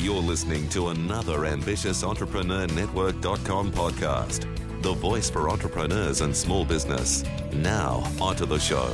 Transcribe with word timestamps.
You're 0.00 0.22
listening 0.22 0.66
to 0.70 0.88
another 0.88 1.44
ambitious 1.44 2.02
Entrepreneur 2.02 2.66
Network.com 2.68 3.70
podcast. 3.70 4.46
The 4.82 4.94
voice 4.94 5.28
for 5.28 5.50
entrepreneurs 5.50 6.22
and 6.22 6.34
small 6.34 6.64
business. 6.64 7.22
Now, 7.52 8.02
onto 8.18 8.46
the 8.46 8.58
show. 8.58 8.90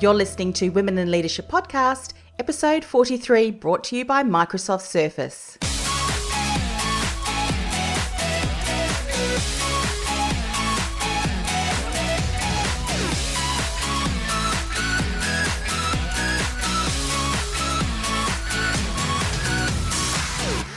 You're 0.00 0.14
listening 0.14 0.54
to 0.54 0.70
Women 0.70 0.96
in 0.96 1.10
Leadership 1.10 1.50
Podcast, 1.50 2.14
episode 2.38 2.86
43, 2.86 3.50
brought 3.50 3.84
to 3.84 3.98
you 3.98 4.06
by 4.06 4.22
Microsoft 4.22 4.86
Surface. 4.86 5.58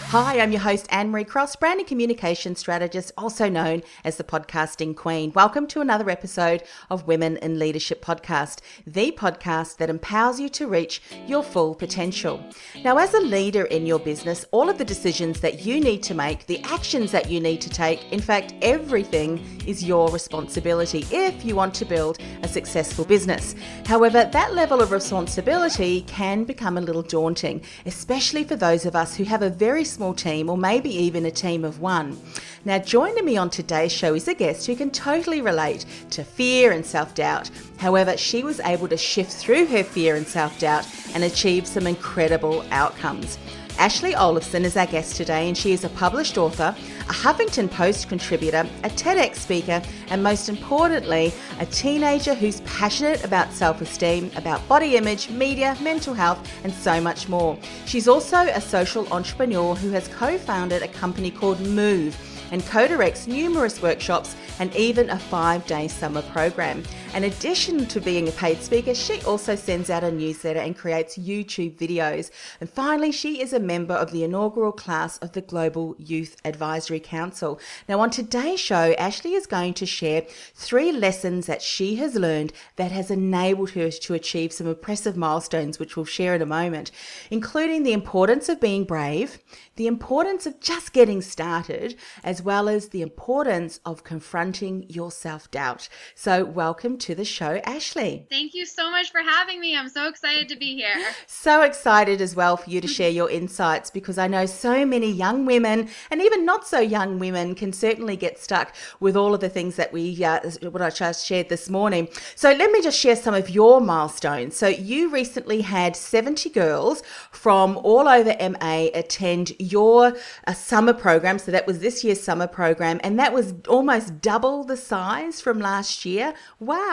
Hi, 0.09 0.40
I'm 0.40 0.52
your 0.52 0.62
host, 0.62 0.88
Anne 0.90 1.12
Marie 1.12 1.23
Cross, 1.23 1.57
branding 1.57 1.85
communication 1.85 2.55
strategist, 2.55 3.12
also 3.15 3.48
known 3.48 3.84
as 4.04 4.18
the 4.18 4.24
podcasting 4.24 4.96
queen. 4.96 5.32
Welcome 5.35 5.68
to 5.68 5.82
another 5.82 6.10
episode 6.10 6.63
of 6.90 7.05
Women 7.05 7.38
in 7.38 7.60
Leadership 7.60 8.04
Podcast, 8.04 8.62
the 8.88 9.12
podcast 9.12 9.77
that 9.77 9.91
empowers 9.91 10.40
you 10.40 10.49
to 10.49 10.68
reach 10.68 11.04
your 11.27 11.43
full 11.43 11.76
potential. 11.76 12.43
Now, 12.84 12.98
as 12.98 13.13
a 13.13 13.20
leader 13.20 13.66
in 13.66 13.85
your 13.85 13.99
business, 13.99 14.48
all 14.49 14.68
of 14.68 14.79
the 14.79 14.84
decisions 14.84 15.41
that 15.41 15.63
you 15.63 15.79
need 15.79 16.01
to 16.01 16.16
make, 16.16 16.48
the 16.48 16.63
actions 16.63 17.12
that 17.12 17.29
you 17.29 17.40
need 17.40 17.62
to 17.62 17.70
take, 17.70 18.12
in 18.12 18.20
fact, 18.20 18.55
everything 18.63 19.46
is 19.68 19.84
your 19.84 20.10
responsibility 20.10 21.05
if 21.12 21.46
you 21.46 21.55
want 21.55 21.76
to 21.76 21.85
build 21.85 22.18
a 22.41 22.48
successful 22.48 23.05
business. 23.05 23.54
However, 23.85 24.23
that 24.23 24.55
level 24.55 24.82
of 24.82 24.90
responsibility 24.90 26.01
can 26.07 26.46
become 26.46 26.79
a 26.79 26.82
little 26.82 27.04
daunting, 27.04 27.62
especially 27.85 28.44
for 28.44 28.55
those 28.55 28.88
of 28.88 28.96
us 28.96 29.16
who 29.16 29.23
have 29.26 29.44
a 29.44 29.51
very 29.51 29.84
small 29.84 29.98
team 30.15 30.49
or 30.49 30.57
maybe 30.57 30.89
even 30.89 31.25
a 31.25 31.31
team 31.31 31.65
of 31.65 31.81
one. 31.81 32.17
Now, 32.65 32.77
joining 32.77 33.25
me 33.25 33.37
on 33.37 33.49
today's 33.49 33.91
show 33.91 34.15
is 34.15 34.27
a 34.27 34.33
guest 34.33 34.65
who 34.65 34.75
can 34.75 34.91
totally 34.91 35.41
relate 35.41 35.85
to 36.11 36.23
fear 36.23 36.71
and 36.71 36.85
self 36.85 37.13
doubt. 37.13 37.49
However, 37.77 38.17
she 38.17 38.43
was 38.43 38.59
able 38.61 38.87
to 38.87 38.97
shift 38.97 39.31
through 39.31 39.65
her 39.67 39.83
fear 39.83 40.15
and 40.15 40.27
self 40.27 40.57
doubt 40.59 40.87
and 41.13 41.23
achieve 41.23 41.67
some 41.67 41.87
incredible 41.87 42.63
outcomes. 42.71 43.37
Ashley 43.80 44.13
Olafsen 44.13 44.66
is 44.66 44.76
our 44.76 44.85
guest 44.88 45.16
today, 45.16 45.48
and 45.48 45.58
she 45.58 45.72
is 45.72 45.85
a 45.85 45.90
published 45.91 46.38
author, 46.38 46.76
a 47.08 47.13
Huffington 47.13 47.72
Post 47.72 48.10
contributor, 48.10 48.68
a 48.84 48.90
TEDx 48.90 49.35
speaker, 49.35 49.82
and 50.10 50.22
most 50.22 50.49
importantly, 50.49 51.32
a 51.62 51.66
teenager 51.66 52.34
who's 52.34 52.60
passionate 52.62 53.24
about 53.24 53.54
self 53.54 53.80
esteem, 53.80 54.32
about 54.35 54.68
body 54.68 54.98
image, 54.98 55.30
media, 55.30 55.77
mental 55.82 56.13
health, 56.13 56.46
and 56.66 56.74
so 56.74 57.00
much 57.00 57.30
more. 57.30 57.57
She's 57.85 58.10
also 58.10 58.40
a 58.40 58.60
social 58.60 59.07
entrepreneur 59.13 59.76
who 59.76 59.91
has 59.91 60.10
co 60.10 60.38
founded 60.38 60.84
a 60.84 60.90
company 60.90 61.32
called 61.32 61.62
Move 61.62 62.18
and 62.52 62.66
co 62.66 62.85
directs 62.85 63.27
numerous 63.27 63.82
workshops 63.82 64.35
and 64.59 64.75
even 64.75 65.09
a 65.09 65.18
five 65.18 65.66
day 65.68 65.88
summer 65.88 66.22
program. 66.23 66.84
In 67.15 67.23
addition 67.23 67.87
to 67.87 67.99
being 67.99 68.27
a 68.27 68.31
paid 68.31 68.61
speaker, 68.61 68.93
she 68.93 69.19
also 69.23 69.55
sends 69.55 69.89
out 69.89 70.03
a 70.03 70.11
newsletter 70.11 70.59
and 70.59 70.77
creates 70.77 71.17
YouTube 71.17 71.75
videos. 71.75 72.29
And 72.61 72.69
finally, 72.69 73.11
she 73.11 73.41
is 73.41 73.51
a 73.51 73.59
member 73.59 73.95
of 73.95 74.11
the 74.11 74.23
inaugural 74.23 74.71
class 74.71 75.17
of 75.17 75.31
the 75.31 75.41
Global 75.41 75.95
Youth 75.97 76.37
Advisory 76.45 76.99
Council. 76.99 77.59
Now, 77.89 77.99
on 77.99 78.11
today's 78.11 78.59
show, 78.59 78.93
Ashley 78.93 79.33
is 79.33 79.47
going 79.47 79.73
to 79.73 79.87
share 79.87 80.27
three 80.53 80.91
lessons 80.91 81.47
that 81.47 81.63
she 81.63 81.95
has 81.95 82.13
learned 82.13 82.53
that 82.75 82.91
has 82.91 83.09
enabled 83.09 83.71
her 83.71 83.89
to 83.89 84.13
achieve 84.13 84.53
some 84.53 84.67
impressive 84.67 85.17
milestones, 85.17 85.79
which 85.79 85.95
we'll 85.95 86.05
share 86.05 86.35
in 86.35 86.43
a 86.43 86.45
moment, 86.45 86.91
including 87.31 87.81
the 87.81 87.91
importance 87.91 88.47
of 88.49 88.61
being 88.61 88.83
brave, 88.83 89.39
the 89.77 89.87
importance 89.87 90.45
of 90.45 90.59
just 90.59 90.93
getting 90.93 91.23
started, 91.23 91.95
as 92.23 92.43
well 92.43 92.69
as 92.69 92.89
the 92.89 93.01
importance 93.01 93.79
of 93.83 94.03
confronting 94.03 94.85
your 94.87 95.09
self 95.09 95.49
doubt. 95.49 95.89
So, 96.13 96.45
welcome 96.45 96.98
to 96.99 97.15
the 97.15 97.25
show, 97.25 97.61
Ashley. 97.63 98.25
Thank 98.29 98.53
you 98.53 98.65
so 98.65 98.89
much 98.91 99.11
for 99.11 99.21
having 99.21 99.59
me. 99.59 99.77
I'm 99.77 99.89
so 99.89 100.07
excited 100.07 100.49
to 100.49 100.55
be 100.55 100.75
here. 100.75 100.95
So 101.27 101.61
excited 101.61 102.21
as 102.21 102.35
well 102.35 102.57
for 102.57 102.69
you 102.69 102.81
to 102.81 102.87
share 102.87 103.09
your 103.09 103.29
insights 103.29 103.89
because 103.89 104.17
I 104.17 104.27
know 104.27 104.45
so 104.45 104.85
many 104.85 105.11
young 105.11 105.45
women 105.45 105.89
and 106.11 106.21
even 106.21 106.45
not 106.45 106.67
so 106.67 106.79
young 106.79 107.19
women 107.19 107.55
can 107.55 107.71
certainly 107.71 108.15
get 108.15 108.38
stuck 108.38 108.75
with 108.99 109.15
all 109.15 109.33
of 109.33 109.39
the 109.39 109.49
things 109.49 109.75
that 109.77 109.93
we, 109.93 110.23
uh, 110.23 110.39
what 110.69 110.81
I 110.81 110.89
just 110.89 111.25
shared 111.25 111.49
this 111.49 111.69
morning. 111.69 112.09
So, 112.35 112.51
let 112.51 112.71
me 112.71 112.81
just 112.81 112.99
share 112.99 113.15
some 113.15 113.33
of 113.33 113.49
your 113.49 113.79
milestones. 113.79 114.55
So, 114.55 114.67
you 114.67 115.09
recently 115.09 115.61
had 115.61 115.95
70 115.95 116.49
girls 116.49 117.03
from 117.31 117.77
all 117.77 118.07
over 118.07 118.35
MA 118.39 118.88
attend 118.93 119.53
your 119.59 120.13
uh, 120.47 120.53
summer 120.53 120.93
program. 120.93 121.39
So 121.39 121.51
that 121.51 121.67
was 121.67 121.79
this 121.79 122.03
year's 122.03 122.21
summer 122.21 122.47
program, 122.47 122.99
and 123.03 123.19
that 123.19 123.33
was 123.33 123.53
almost 123.67 124.21
double 124.21 124.63
the 124.63 124.77
size 124.77 125.41
from 125.41 125.59
last 125.59 126.05
year. 126.05 126.33
Wow. 126.59 126.88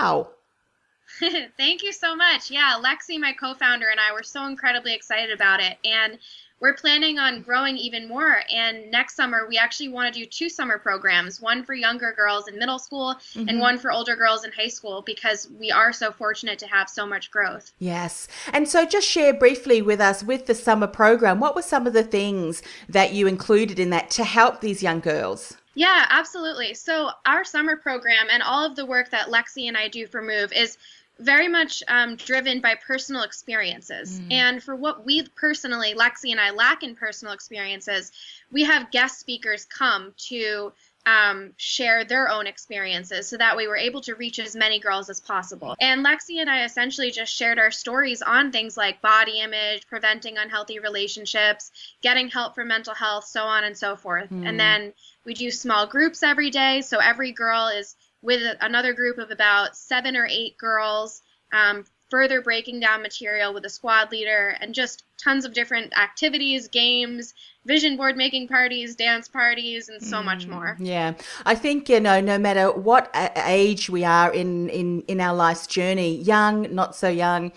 Thank 1.57 1.83
you 1.83 1.93
so 1.93 2.17
much. 2.17 2.51
Yeah, 2.51 2.81
Lexi, 2.83 3.19
my 3.19 3.33
co 3.33 3.55
founder, 3.55 3.89
and 3.89 4.01
I 4.01 4.12
were 4.12 4.23
so 4.23 4.47
incredibly 4.47 4.95
excited 4.95 5.31
about 5.31 5.61
it. 5.61 5.79
And 5.84 6.19
we're 6.59 6.75
planning 6.75 7.19
on 7.19 7.43
growing 7.43 7.77
even 7.77 8.09
more. 8.09 8.43
And 8.53 8.91
next 8.91 9.15
summer, 9.15 9.47
we 9.47 9.59
actually 9.59 9.89
want 9.89 10.12
to 10.12 10.21
do 10.21 10.27
two 10.27 10.49
summer 10.49 10.79
programs 10.79 11.41
one 11.41 11.62
for 11.62 11.75
younger 11.75 12.12
girls 12.17 12.49
in 12.49 12.59
middle 12.59 12.79
school 12.79 13.15
mm-hmm. 13.34 13.49
and 13.49 13.61
one 13.61 13.79
for 13.79 13.93
older 13.93 14.17
girls 14.17 14.45
in 14.45 14.53
high 14.53 14.69
school 14.69 15.03
because 15.03 15.49
we 15.59 15.71
are 15.71 15.93
so 15.93 16.11
fortunate 16.11 16.59
to 16.61 16.67
have 16.67 16.89
so 16.89 17.07
much 17.07 17.31
growth. 17.31 17.73
Yes. 17.78 18.27
And 18.53 18.69
so 18.69 18.87
just 18.87 19.07
share 19.07 19.34
briefly 19.34 19.83
with 19.83 20.01
us 20.01 20.23
with 20.23 20.47
the 20.47 20.55
summer 20.55 20.87
program, 20.87 21.41
what 21.41 21.55
were 21.55 21.63
some 21.63 21.87
of 21.87 21.93
the 21.93 22.05
things 22.05 22.63
that 22.89 23.13
you 23.13 23.27
included 23.27 23.78
in 23.78 23.91
that 23.91 24.11
to 24.13 24.25
help 24.25 24.61
these 24.61 24.83
young 24.83 25.01
girls? 25.01 25.59
Yeah, 25.77 26.07
absolutely. 26.09 26.73
So, 26.73 27.11
our 27.27 27.45
summer 27.45 27.77
program 27.77 28.29
and 28.31 28.43
all 28.43 28.65
of 28.65 28.77
the 28.77 28.87
work 28.87 29.11
that 29.11 29.29
Lexi 29.29 29.69
and 29.69 29.77
I 29.77 29.89
do 29.89 30.07
for 30.07 30.23
Move 30.23 30.51
is 30.55 30.79
very 31.19 31.49
much 31.49 31.83
um, 31.87 32.17
driven 32.17 32.61
by 32.61 32.77
personal 32.77 33.23
experiences. 33.23 34.19
Mm. 34.19 34.33
And 34.33 34.63
for 34.63 34.75
what 34.75 35.05
we 35.05 35.29
personally, 35.29 35.95
Lexi 35.95 36.31
and 36.31 36.41
I, 36.41 36.51
lack 36.51 36.83
in 36.83 36.97
personal 36.97 37.35
experiences, 37.35 38.11
we 38.51 38.65
have 38.65 38.91
guest 38.91 39.21
speakers 39.21 39.67
come 39.67 40.15
to 40.29 40.73
um, 41.06 41.53
share 41.56 42.05
their 42.05 42.28
own 42.28 42.49
experiences 42.49 43.28
so 43.28 43.37
that 43.37 43.56
way 43.56 43.69
we're 43.69 43.77
able 43.77 44.00
to 44.03 44.17
reach 44.17 44.41
as 44.41 44.56
many 44.56 44.81
girls 44.81 45.09
as 45.09 45.21
possible. 45.21 45.77
And 45.81 46.05
Lexi 46.05 46.41
and 46.41 46.50
I 46.50 46.65
essentially 46.65 47.12
just 47.12 47.33
shared 47.33 47.61
our 47.61 47.71
stories 47.71 48.22
on 48.22 48.50
things 48.50 48.77
like 48.77 49.00
body 49.00 49.39
image, 49.39 49.87
preventing 49.87 50.37
unhealthy 50.37 50.81
relationships, 50.81 51.71
getting 52.03 52.28
help 52.28 52.56
for 52.56 52.65
mental 52.65 52.93
health, 52.93 53.25
so 53.25 53.45
on 53.45 53.62
and 53.62 53.78
so 53.78 53.95
forth. 53.95 54.28
Mm. 54.31 54.49
And 54.49 54.61
then 54.61 54.93
we 55.25 55.33
do 55.34 55.50
small 55.53 55.87
groups 55.87 56.25
every 56.25 56.50
day. 56.50 56.81
So 56.81 56.99
every 56.99 57.31
girl 57.31 57.69
is 57.69 57.95
with 58.21 58.56
another 58.61 58.93
group 58.93 59.19
of 59.19 59.31
about 59.31 59.77
seven 59.77 60.16
or 60.16 60.27
eight 60.27 60.59
girls, 60.59 61.22
um, 61.53 61.84
further 62.11 62.41
breaking 62.41 62.81
down 62.81 63.03
material 63.03 63.55
with 63.55 63.65
a 63.65 63.71
squad 63.71 64.11
leader, 64.11 64.56
and 64.61 64.75
just 64.75 65.05
tons 65.22 65.45
of 65.45 65.55
different 65.55 65.97
activities, 65.97 66.66
games, 66.69 67.34
vision 67.66 67.97
board 67.97 68.16
making 68.16 68.48
parties, 68.48 68.95
dance 68.97 69.28
parties, 69.28 69.89
and 69.89 70.03
so 70.03 70.18
mm, 70.18 70.24
much 70.24 70.47
more. 70.47 70.77
Yeah, 70.80 71.15
I 71.45 71.54
think 71.54 71.89
you 71.89 72.01
know, 72.01 72.21
no 72.21 72.39
matter 72.39 72.71
what 72.72 73.10
age 73.45 73.91
we 73.91 74.04
are 74.04 74.33
in 74.33 74.68
in 74.71 75.03
in 75.03 75.21
our 75.21 75.34
life's 75.34 75.66
journey, 75.66 76.16
young, 76.16 76.74
not 76.74 76.95
so 76.95 77.09
young, 77.09 77.53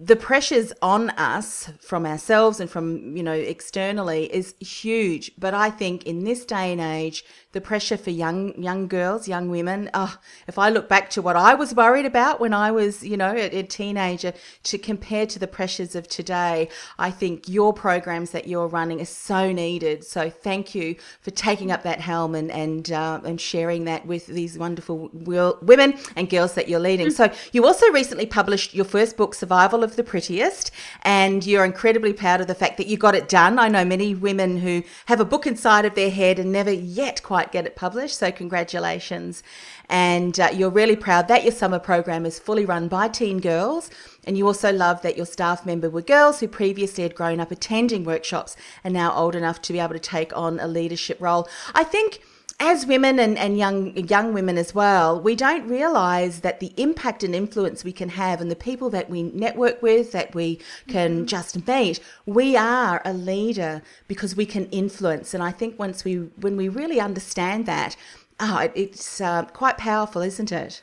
the 0.00 0.14
pressures 0.14 0.72
on 0.80 1.10
us 1.10 1.70
from 1.80 2.06
ourselves 2.06 2.60
and 2.60 2.70
from 2.70 3.16
you 3.16 3.22
know 3.22 3.32
externally 3.32 4.32
is 4.32 4.54
huge 4.60 5.32
but 5.36 5.54
i 5.54 5.68
think 5.68 6.04
in 6.04 6.22
this 6.22 6.44
day 6.44 6.70
and 6.70 6.80
age 6.80 7.24
the 7.52 7.60
pressure 7.62 7.96
for 7.96 8.10
young 8.10 8.60
young 8.62 8.86
girls, 8.88 9.26
young 9.26 9.48
women. 9.48 9.90
Oh, 9.94 10.18
if 10.46 10.58
I 10.58 10.68
look 10.68 10.88
back 10.88 11.08
to 11.10 11.22
what 11.22 11.34
I 11.34 11.54
was 11.54 11.74
worried 11.74 12.04
about 12.04 12.40
when 12.40 12.52
I 12.52 12.70
was, 12.70 13.02
you 13.02 13.16
know, 13.16 13.32
a, 13.34 13.46
a 13.60 13.62
teenager, 13.62 14.34
to 14.64 14.76
compare 14.76 15.26
to 15.26 15.38
the 15.38 15.46
pressures 15.46 15.94
of 15.94 16.06
today, 16.08 16.68
I 16.98 17.10
think 17.10 17.48
your 17.48 17.72
programs 17.72 18.32
that 18.32 18.46
you're 18.46 18.68
running 18.68 19.00
are 19.00 19.06
so 19.06 19.50
needed. 19.50 20.04
So 20.04 20.28
thank 20.28 20.74
you 20.74 20.96
for 21.22 21.30
taking 21.30 21.72
up 21.72 21.84
that 21.84 22.00
helm 22.00 22.34
and 22.34 22.50
and 22.50 22.92
uh, 22.92 23.20
and 23.24 23.40
sharing 23.40 23.84
that 23.84 24.06
with 24.06 24.26
these 24.26 24.58
wonderful 24.58 25.08
women 25.12 25.94
and 26.16 26.28
girls 26.28 26.52
that 26.54 26.68
you're 26.68 26.80
leading. 26.80 27.10
So 27.10 27.32
you 27.52 27.64
also 27.66 27.90
recently 27.92 28.26
published 28.26 28.74
your 28.74 28.84
first 28.84 29.16
book, 29.16 29.34
Survival 29.34 29.82
of 29.88 29.96
the 29.96 30.04
prettiest, 30.04 30.70
and 31.02 31.46
you're 31.46 31.64
incredibly 31.64 32.12
proud 32.12 32.40
of 32.40 32.46
the 32.46 32.54
fact 32.54 32.76
that 32.76 32.86
you 32.86 32.96
got 32.96 33.14
it 33.14 33.28
done. 33.28 33.58
I 33.58 33.68
know 33.68 33.84
many 33.84 34.14
women 34.14 34.58
who 34.58 34.82
have 35.06 35.20
a 35.20 35.24
book 35.24 35.46
inside 35.46 35.84
of 35.84 35.94
their 35.94 36.10
head 36.10 36.38
and 36.38 36.52
never 36.52 36.70
yet 36.72 37.22
quite 37.22 37.52
get 37.52 37.66
it 37.66 37.76
published, 37.76 38.18
so 38.18 38.30
congratulations. 38.30 39.42
And 39.88 40.38
uh, 40.38 40.50
you're 40.52 40.70
really 40.70 40.96
proud 40.96 41.28
that 41.28 41.44
your 41.44 41.52
summer 41.52 41.78
program 41.78 42.26
is 42.26 42.38
fully 42.38 42.64
run 42.64 42.88
by 42.88 43.08
teen 43.08 43.40
girls. 43.40 43.90
And 44.24 44.36
you 44.36 44.46
also 44.46 44.70
love 44.70 45.00
that 45.02 45.16
your 45.16 45.24
staff 45.24 45.64
member 45.64 45.88
were 45.88 46.02
girls 46.02 46.40
who 46.40 46.48
previously 46.48 47.02
had 47.02 47.14
grown 47.14 47.40
up 47.40 47.50
attending 47.50 48.04
workshops 48.04 48.56
and 48.84 48.92
now 48.92 49.14
old 49.14 49.34
enough 49.34 49.62
to 49.62 49.72
be 49.72 49.78
able 49.78 49.94
to 49.94 49.98
take 49.98 50.36
on 50.36 50.60
a 50.60 50.68
leadership 50.68 51.18
role. 51.20 51.48
I 51.74 51.84
think 51.84 52.20
as 52.60 52.86
women 52.86 53.20
and, 53.20 53.38
and 53.38 53.56
young 53.56 53.96
young 53.96 54.34
women 54.34 54.58
as 54.58 54.74
well, 54.74 55.20
we 55.20 55.36
don't 55.36 55.68
realize 55.68 56.40
that 56.40 56.58
the 56.58 56.72
impact 56.76 57.22
and 57.22 57.34
influence 57.34 57.84
we 57.84 57.92
can 57.92 58.10
have 58.10 58.40
and 58.40 58.50
the 58.50 58.56
people 58.56 58.90
that 58.90 59.08
we 59.08 59.22
network 59.22 59.80
with, 59.80 60.12
that 60.12 60.34
we 60.34 60.58
can 60.88 61.18
mm-hmm. 61.18 61.26
just 61.26 61.66
meet, 61.66 62.00
we 62.26 62.56
are 62.56 63.00
a 63.04 63.12
leader 63.12 63.82
because 64.08 64.34
we 64.34 64.44
can 64.44 64.66
influence. 64.66 65.34
And 65.34 65.42
I 65.42 65.52
think 65.52 65.78
once 65.78 66.04
we 66.04 66.16
when 66.40 66.56
we 66.56 66.68
really 66.68 67.00
understand 67.00 67.66
that, 67.66 67.96
oh, 68.40 68.58
it, 68.58 68.72
it's 68.74 69.20
uh, 69.20 69.44
quite 69.44 69.78
powerful, 69.78 70.22
isn't 70.22 70.50
it? 70.50 70.82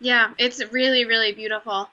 Yeah, 0.00 0.32
it's 0.38 0.62
really, 0.70 1.04
really 1.04 1.32
beautiful. 1.32 1.88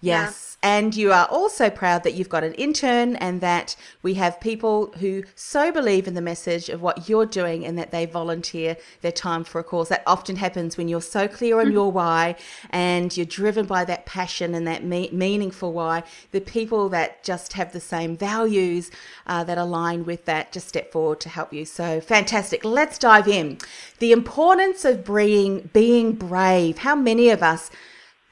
Yes. 0.00 0.51
Yeah. 0.51 0.51
And 0.62 0.94
you 0.94 1.12
are 1.12 1.26
also 1.26 1.70
proud 1.70 2.04
that 2.04 2.14
you've 2.14 2.28
got 2.28 2.44
an 2.44 2.54
intern 2.54 3.16
and 3.16 3.40
that 3.40 3.74
we 4.02 4.14
have 4.14 4.40
people 4.40 4.92
who 4.98 5.24
so 5.34 5.72
believe 5.72 6.06
in 6.06 6.14
the 6.14 6.20
message 6.20 6.68
of 6.68 6.80
what 6.80 7.08
you're 7.08 7.26
doing 7.26 7.66
and 7.66 7.76
that 7.78 7.90
they 7.90 8.06
volunteer 8.06 8.76
their 9.00 9.10
time 9.10 9.42
for 9.42 9.58
a 9.58 9.64
cause. 9.64 9.88
That 9.88 10.04
often 10.06 10.36
happens 10.36 10.76
when 10.76 10.86
you're 10.86 11.00
so 11.00 11.26
clear 11.26 11.60
on 11.60 11.72
your 11.72 11.90
why 11.90 12.36
and 12.70 13.14
you're 13.16 13.26
driven 13.26 13.66
by 13.66 13.84
that 13.86 14.06
passion 14.06 14.54
and 14.54 14.64
that 14.68 14.84
me- 14.84 15.10
meaningful 15.12 15.72
why. 15.72 16.04
The 16.30 16.40
people 16.40 16.88
that 16.90 17.24
just 17.24 17.54
have 17.54 17.72
the 17.72 17.80
same 17.80 18.16
values 18.16 18.92
uh, 19.26 19.42
that 19.44 19.58
align 19.58 20.04
with 20.04 20.26
that 20.26 20.52
just 20.52 20.68
step 20.68 20.92
forward 20.92 21.18
to 21.20 21.28
help 21.28 21.52
you. 21.52 21.64
So 21.64 22.00
fantastic. 22.00 22.64
Let's 22.64 22.98
dive 22.98 23.26
in. 23.26 23.58
The 23.98 24.12
importance 24.12 24.84
of 24.84 25.04
being, 25.04 25.70
being 25.72 26.12
brave. 26.12 26.78
How 26.78 26.94
many 26.94 27.30
of 27.30 27.42
us 27.42 27.68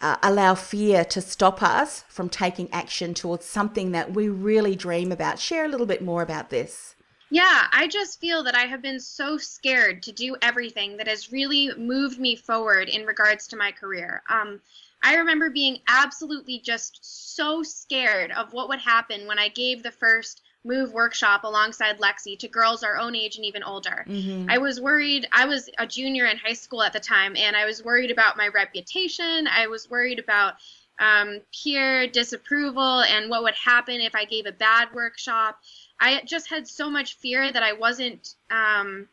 uh, 0.00 0.16
allow 0.22 0.54
fear 0.54 1.04
to 1.04 1.20
stop 1.20 1.62
us 1.62 2.04
from 2.08 2.28
taking 2.28 2.72
action 2.72 3.14
towards 3.14 3.44
something 3.44 3.92
that 3.92 4.12
we 4.12 4.28
really 4.28 4.74
dream 4.74 5.12
about. 5.12 5.38
Share 5.38 5.64
a 5.64 5.68
little 5.68 5.86
bit 5.86 6.02
more 6.02 6.22
about 6.22 6.50
this. 6.50 6.94
Yeah, 7.32 7.66
I 7.72 7.86
just 7.86 8.20
feel 8.20 8.42
that 8.42 8.56
I 8.56 8.66
have 8.66 8.82
been 8.82 8.98
so 8.98 9.38
scared 9.38 10.02
to 10.02 10.12
do 10.12 10.36
everything 10.42 10.96
that 10.96 11.06
has 11.06 11.30
really 11.30 11.70
moved 11.76 12.18
me 12.18 12.34
forward 12.34 12.88
in 12.88 13.06
regards 13.06 13.46
to 13.48 13.56
my 13.56 13.70
career. 13.70 14.22
Um, 14.28 14.60
I 15.02 15.14
remember 15.14 15.48
being 15.48 15.78
absolutely 15.86 16.58
just 16.58 16.98
so 17.02 17.62
scared 17.62 18.32
of 18.32 18.52
what 18.52 18.68
would 18.68 18.80
happen 18.80 19.26
when 19.26 19.38
I 19.38 19.48
gave 19.48 19.82
the 19.82 19.92
first 19.92 20.42
move 20.64 20.92
workshop 20.92 21.44
alongside 21.44 21.98
Lexi 21.98 22.38
to 22.38 22.48
girls 22.48 22.82
our 22.82 22.98
own 22.98 23.16
age 23.16 23.36
and 23.36 23.44
even 23.44 23.62
older. 23.62 24.04
Mm-hmm. 24.06 24.50
I 24.50 24.58
was 24.58 24.80
worried, 24.80 25.26
I 25.32 25.46
was 25.46 25.70
a 25.78 25.86
junior 25.86 26.26
in 26.26 26.36
high 26.36 26.52
school 26.52 26.82
at 26.82 26.92
the 26.92 27.00
time, 27.00 27.34
and 27.36 27.56
I 27.56 27.64
was 27.64 27.84
worried 27.84 28.10
about 28.10 28.36
my 28.36 28.48
reputation. 28.48 29.48
I 29.48 29.68
was 29.68 29.90
worried 29.90 30.18
about 30.18 30.54
um, 30.98 31.40
peer 31.52 32.06
disapproval 32.06 33.00
and 33.02 33.30
what 33.30 33.42
would 33.42 33.54
happen 33.54 34.00
if 34.00 34.14
I 34.14 34.26
gave 34.26 34.46
a 34.46 34.52
bad 34.52 34.88
workshop. 34.94 35.58
I 35.98 36.22
just 36.24 36.50
had 36.50 36.68
so 36.68 36.90
much 36.90 37.16
fear 37.16 37.50
that 37.50 37.62
I 37.62 37.72
wasn't 37.72 38.34
um, 38.50 39.08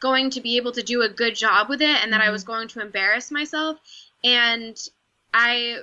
going 0.00 0.30
to 0.30 0.40
be 0.40 0.56
able 0.56 0.72
to 0.72 0.82
do 0.82 1.02
a 1.02 1.08
good 1.08 1.36
job 1.36 1.68
with 1.68 1.82
it 1.82 2.02
and 2.02 2.12
that 2.12 2.20
mm-hmm. 2.20 2.28
I 2.28 2.32
was 2.32 2.42
going 2.44 2.68
to 2.68 2.80
embarrass 2.80 3.30
myself. 3.30 3.78
And 4.24 4.76
I 5.32 5.78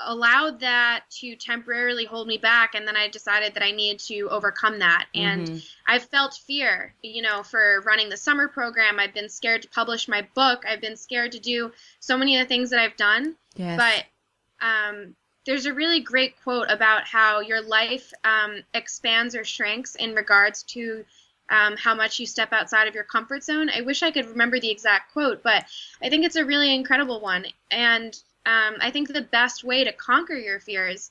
allowed 0.00 0.60
that 0.60 1.02
to 1.10 1.34
temporarily 1.36 2.04
hold 2.04 2.28
me 2.28 2.38
back 2.38 2.74
and 2.74 2.86
then 2.86 2.96
i 2.96 3.08
decided 3.08 3.54
that 3.54 3.62
i 3.62 3.70
needed 3.70 3.98
to 3.98 4.28
overcome 4.30 4.78
that 4.78 5.06
and 5.14 5.48
mm-hmm. 5.48 5.58
i've 5.86 6.04
felt 6.04 6.34
fear 6.46 6.94
you 7.02 7.20
know 7.20 7.42
for 7.42 7.82
running 7.84 8.08
the 8.08 8.16
summer 8.16 8.46
program 8.48 9.00
i've 9.00 9.14
been 9.14 9.28
scared 9.28 9.62
to 9.62 9.68
publish 9.68 10.06
my 10.08 10.26
book 10.34 10.64
i've 10.68 10.80
been 10.80 10.96
scared 10.96 11.32
to 11.32 11.40
do 11.40 11.72
so 12.00 12.16
many 12.16 12.38
of 12.38 12.44
the 12.44 12.48
things 12.48 12.70
that 12.70 12.80
i've 12.80 12.96
done 12.96 13.34
yes. 13.56 13.76
but 13.76 14.04
um, 14.66 15.14
there's 15.46 15.66
a 15.66 15.72
really 15.72 16.00
great 16.00 16.34
quote 16.42 16.66
about 16.68 17.04
how 17.04 17.40
your 17.40 17.62
life 17.62 18.12
um, 18.24 18.62
expands 18.74 19.34
or 19.34 19.44
shrinks 19.44 19.94
in 19.94 20.14
regards 20.14 20.62
to 20.64 21.04
um, 21.50 21.76
how 21.76 21.94
much 21.94 22.18
you 22.18 22.26
step 22.26 22.52
outside 22.52 22.86
of 22.86 22.94
your 22.94 23.04
comfort 23.04 23.42
zone. 23.42 23.70
I 23.70 23.80
wish 23.80 24.02
I 24.02 24.10
could 24.10 24.26
remember 24.26 24.60
the 24.60 24.70
exact 24.70 25.12
quote, 25.12 25.42
but 25.42 25.64
I 26.02 26.10
think 26.10 26.24
it's 26.24 26.36
a 26.36 26.44
really 26.44 26.74
incredible 26.74 27.20
one. 27.20 27.46
And 27.70 28.14
um, 28.46 28.76
I 28.80 28.90
think 28.90 29.08
the 29.08 29.22
best 29.22 29.64
way 29.64 29.84
to 29.84 29.92
conquer 29.92 30.34
your 30.34 30.60
fears 30.60 31.10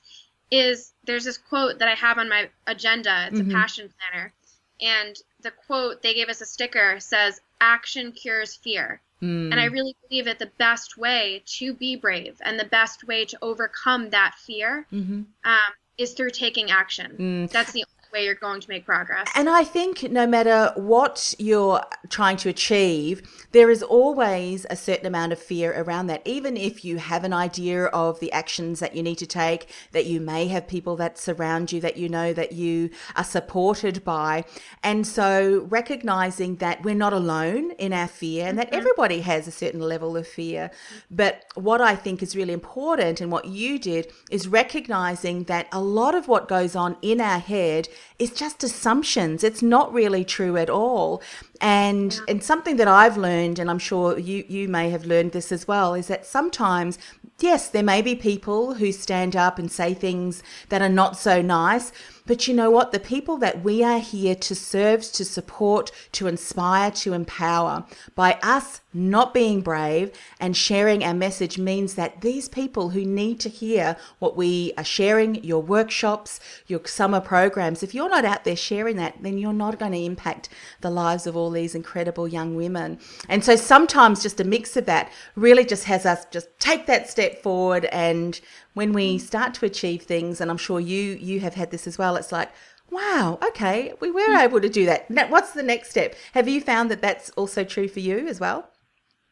is 0.50 0.94
there's 1.04 1.26
this 1.26 1.38
quote 1.38 1.80
that 1.80 1.88
I 1.88 1.94
have 1.94 2.18
on 2.18 2.30
my 2.30 2.50
agenda. 2.66 3.28
It's 3.28 3.40
mm-hmm. 3.40 3.52
a 3.52 3.54
passion 3.54 3.94
planner. 4.00 4.34
And 4.80 5.16
the 5.42 5.52
quote, 5.52 6.02
they 6.02 6.14
gave 6.14 6.30
us 6.30 6.42
a 6.42 6.46
sticker, 6.46 7.00
says, 7.00 7.42
Action 7.60 8.12
cures 8.12 8.56
fear. 8.56 9.02
Mm. 9.22 9.52
And 9.52 9.60
I 9.60 9.66
really 9.66 9.96
believe 10.08 10.26
that 10.26 10.38
the 10.38 10.52
best 10.58 10.98
way 10.98 11.42
to 11.58 11.74
be 11.74 11.96
brave 11.96 12.40
and 12.46 12.60
the 12.60 12.66
best 12.66 13.04
way 13.08 13.26
to 13.26 13.38
overcome 13.42 14.12
that 14.12 14.36
fear 14.36 14.86
mm-hmm. 14.94 15.22
um, 15.44 15.74
is 15.98 16.14
through 16.14 16.30
taking 16.30 16.70
action. 16.70 17.16
Mm. 17.18 17.52
That's 17.52 17.72
the 17.72 17.84
way 18.12 18.26
you're 18.26 18.36
going 18.36 18.62
to 18.62 18.70
make 18.70 18.86
progress. 18.86 19.28
And 19.36 19.50
I 19.50 19.64
think 19.64 20.10
no 20.12 20.28
matter 20.28 20.72
what 20.76 21.34
you're 21.38 21.82
trying 22.10 22.38
to 22.38 22.50
achieve, 22.50 23.48
there 23.52 23.70
is 23.70 23.84
always 23.84 24.66
a 24.70 24.76
certain 24.76 25.06
amount 25.06 25.34
of 25.34 25.40
fear 25.40 25.74
around 25.82 26.08
that. 26.08 26.22
Even 26.26 26.58
if 26.58 26.84
you 26.84 26.98
have 26.98 27.24
an 27.24 27.34
idea 27.34 27.86
of 27.86 28.20
the 28.20 28.32
actions 28.32 28.80
that 28.80 28.96
you 28.96 29.04
need 29.04 29.18
to 29.18 29.28
take, 29.28 29.70
that 29.92 30.06
you 30.06 30.20
may 30.20 30.48
have 30.48 30.68
people 30.68 30.96
that 30.98 31.18
surround 31.18 31.72
you 31.72 31.82
that 31.82 31.98
you 31.98 32.10
know 32.10 32.34
that 32.34 32.52
you 32.52 32.90
are 33.16 33.24
supported 33.24 34.04
by. 34.04 34.44
And 34.84 35.06
so 35.06 35.66
recognizing 35.70 36.58
that 36.58 36.84
we're 36.84 36.96
not 36.96 37.14
alone 37.14 37.72
in 37.72 37.94
our 37.94 38.08
fear 38.08 38.48
and 38.48 38.58
that 38.58 38.68
mm-hmm. 38.68 38.78
everybody 38.78 39.22
has 39.22 39.48
a 39.48 39.52
certain 39.52 39.82
level 39.82 40.16
of 40.18 40.28
fear. 40.28 40.72
But 41.10 41.46
what 41.56 41.82
I 41.82 41.96
think 41.96 42.22
is 42.22 42.36
really 42.36 42.54
important 42.54 43.22
and 43.22 43.32
what 43.32 43.46
you 43.46 43.80
did 43.80 44.12
is 44.30 44.48
recognizing 44.48 45.44
that 45.46 45.68
a 45.72 45.82
lot 45.82 46.16
of 46.16 46.28
what 46.28 46.48
goes 46.48 46.76
on 46.76 46.98
in 47.02 47.22
our 47.22 47.40
head 47.40 47.88
is 48.20 48.32
just 48.32 48.64
assumptions. 48.64 49.44
It's 49.44 49.62
not 49.62 49.94
really 49.94 50.24
true 50.26 50.58
at 50.58 50.70
all. 50.70 51.22
And 51.62 52.14
yeah. 52.14 52.22
and 52.28 52.44
something 52.44 52.78
that 52.78 52.88
I've 52.88 53.18
learned, 53.18 53.60
and 53.60 53.70
I'm 53.70 53.80
sure 53.80 54.18
you 54.18 54.44
you 54.48 54.68
may 54.68 54.90
have 54.90 55.06
learned 55.06 55.32
this 55.32 55.52
as 55.52 55.68
well, 55.68 55.94
is 55.94 56.08
that 56.08 56.26
sometimes 56.26 56.98
yes, 57.40 57.70
there 57.70 57.84
may 57.84 58.02
be 58.02 58.16
people 58.16 58.76
who 58.76 58.92
stand 58.92 59.36
up 59.36 59.60
and 59.60 59.72
say 59.72 59.94
things 59.94 60.42
that 60.70 60.82
are 60.82 60.90
not 60.90 61.18
so 61.18 61.42
nice. 61.42 61.92
But 62.28 62.48
you 62.48 62.54
know 62.54 62.70
what? 62.70 62.92
The 62.92 63.00
people 63.00 63.38
that 63.38 63.64
we 63.64 63.84
are 63.84 64.00
here 64.00 64.36
to 64.36 64.54
serve, 64.54 65.02
to 65.14 65.26
support, 65.26 65.92
to 66.12 66.28
inspire, 66.28 66.92
to 66.92 67.14
empower, 67.14 67.86
by 68.16 68.38
us 68.44 68.82
not 68.94 69.34
being 69.34 69.62
brave 69.62 70.12
and 70.40 70.58
sharing 70.58 71.04
our 71.04 71.14
message 71.14 71.58
means 71.58 71.94
that 71.96 72.22
these 72.22 72.50
people 72.50 72.90
who 72.90 73.06
need 73.06 73.40
to 73.40 73.50
hear 73.50 73.96
what 74.20 74.36
we 74.36 74.74
are 74.78 74.84
sharing, 74.84 75.44
your 75.44 75.62
workshops, 75.62 76.40
your 76.68 76.82
summer 76.86 77.22
programs, 77.22 77.84
if 77.84 77.94
you're 77.94 78.10
not 78.10 78.26
out 78.26 78.44
there 78.44 78.56
sharing 78.56 78.98
that, 78.98 79.16
then 79.22 79.38
you're 79.38 79.54
not 79.54 79.80
going 79.80 79.92
to 79.92 80.04
impact 80.04 80.50
the 80.82 80.90
lives 80.90 81.28
of 81.28 81.38
all 81.38 81.52
these 81.52 81.76
incredible 81.76 82.28
young 82.28 82.56
women. 82.56 83.00
And 83.30 83.44
so 83.44 83.56
sometimes 83.56 84.24
just 84.24 84.40
a 84.40 84.44
mix 84.44 84.76
of 84.76 84.86
that 84.86 85.12
really 85.36 85.64
just 85.64 85.86
has 85.86 86.06
us 86.06 86.26
just 86.32 86.48
take 86.60 86.88
that 86.88 87.10
step 87.10 87.42
forward 87.42 87.86
and 87.86 88.42
when 88.78 88.94
we 88.94 89.18
start 89.18 89.54
to 89.56 89.66
achieve 89.66 90.04
things, 90.04 90.40
and 90.40 90.50
I'm 90.50 90.58
sure 90.58 90.80
you 90.80 91.14
you 91.16 91.42
have 91.42 91.56
had 91.56 91.72
this 91.72 91.88
as 91.88 91.98
well. 91.98 92.16
It's 92.16 92.32
like, 92.32 92.52
wow, 92.90 93.38
okay, 93.50 93.94
we 94.00 94.12
were 94.12 94.22
mm. 94.22 94.44
able 94.44 94.62
to 94.62 94.70
do 94.70 94.86
that. 94.86 95.10
Now, 95.10 95.28
what's 95.28 95.52
the 95.52 95.64
next 95.64 95.90
step? 95.90 96.16
Have 96.34 96.48
you 96.48 96.62
found 96.62 96.90
that 96.92 97.02
that's 97.02 97.30
also 97.32 97.64
true 97.64 97.88
for 97.88 98.00
you 98.00 98.28
as 98.28 98.40
well? 98.40 98.70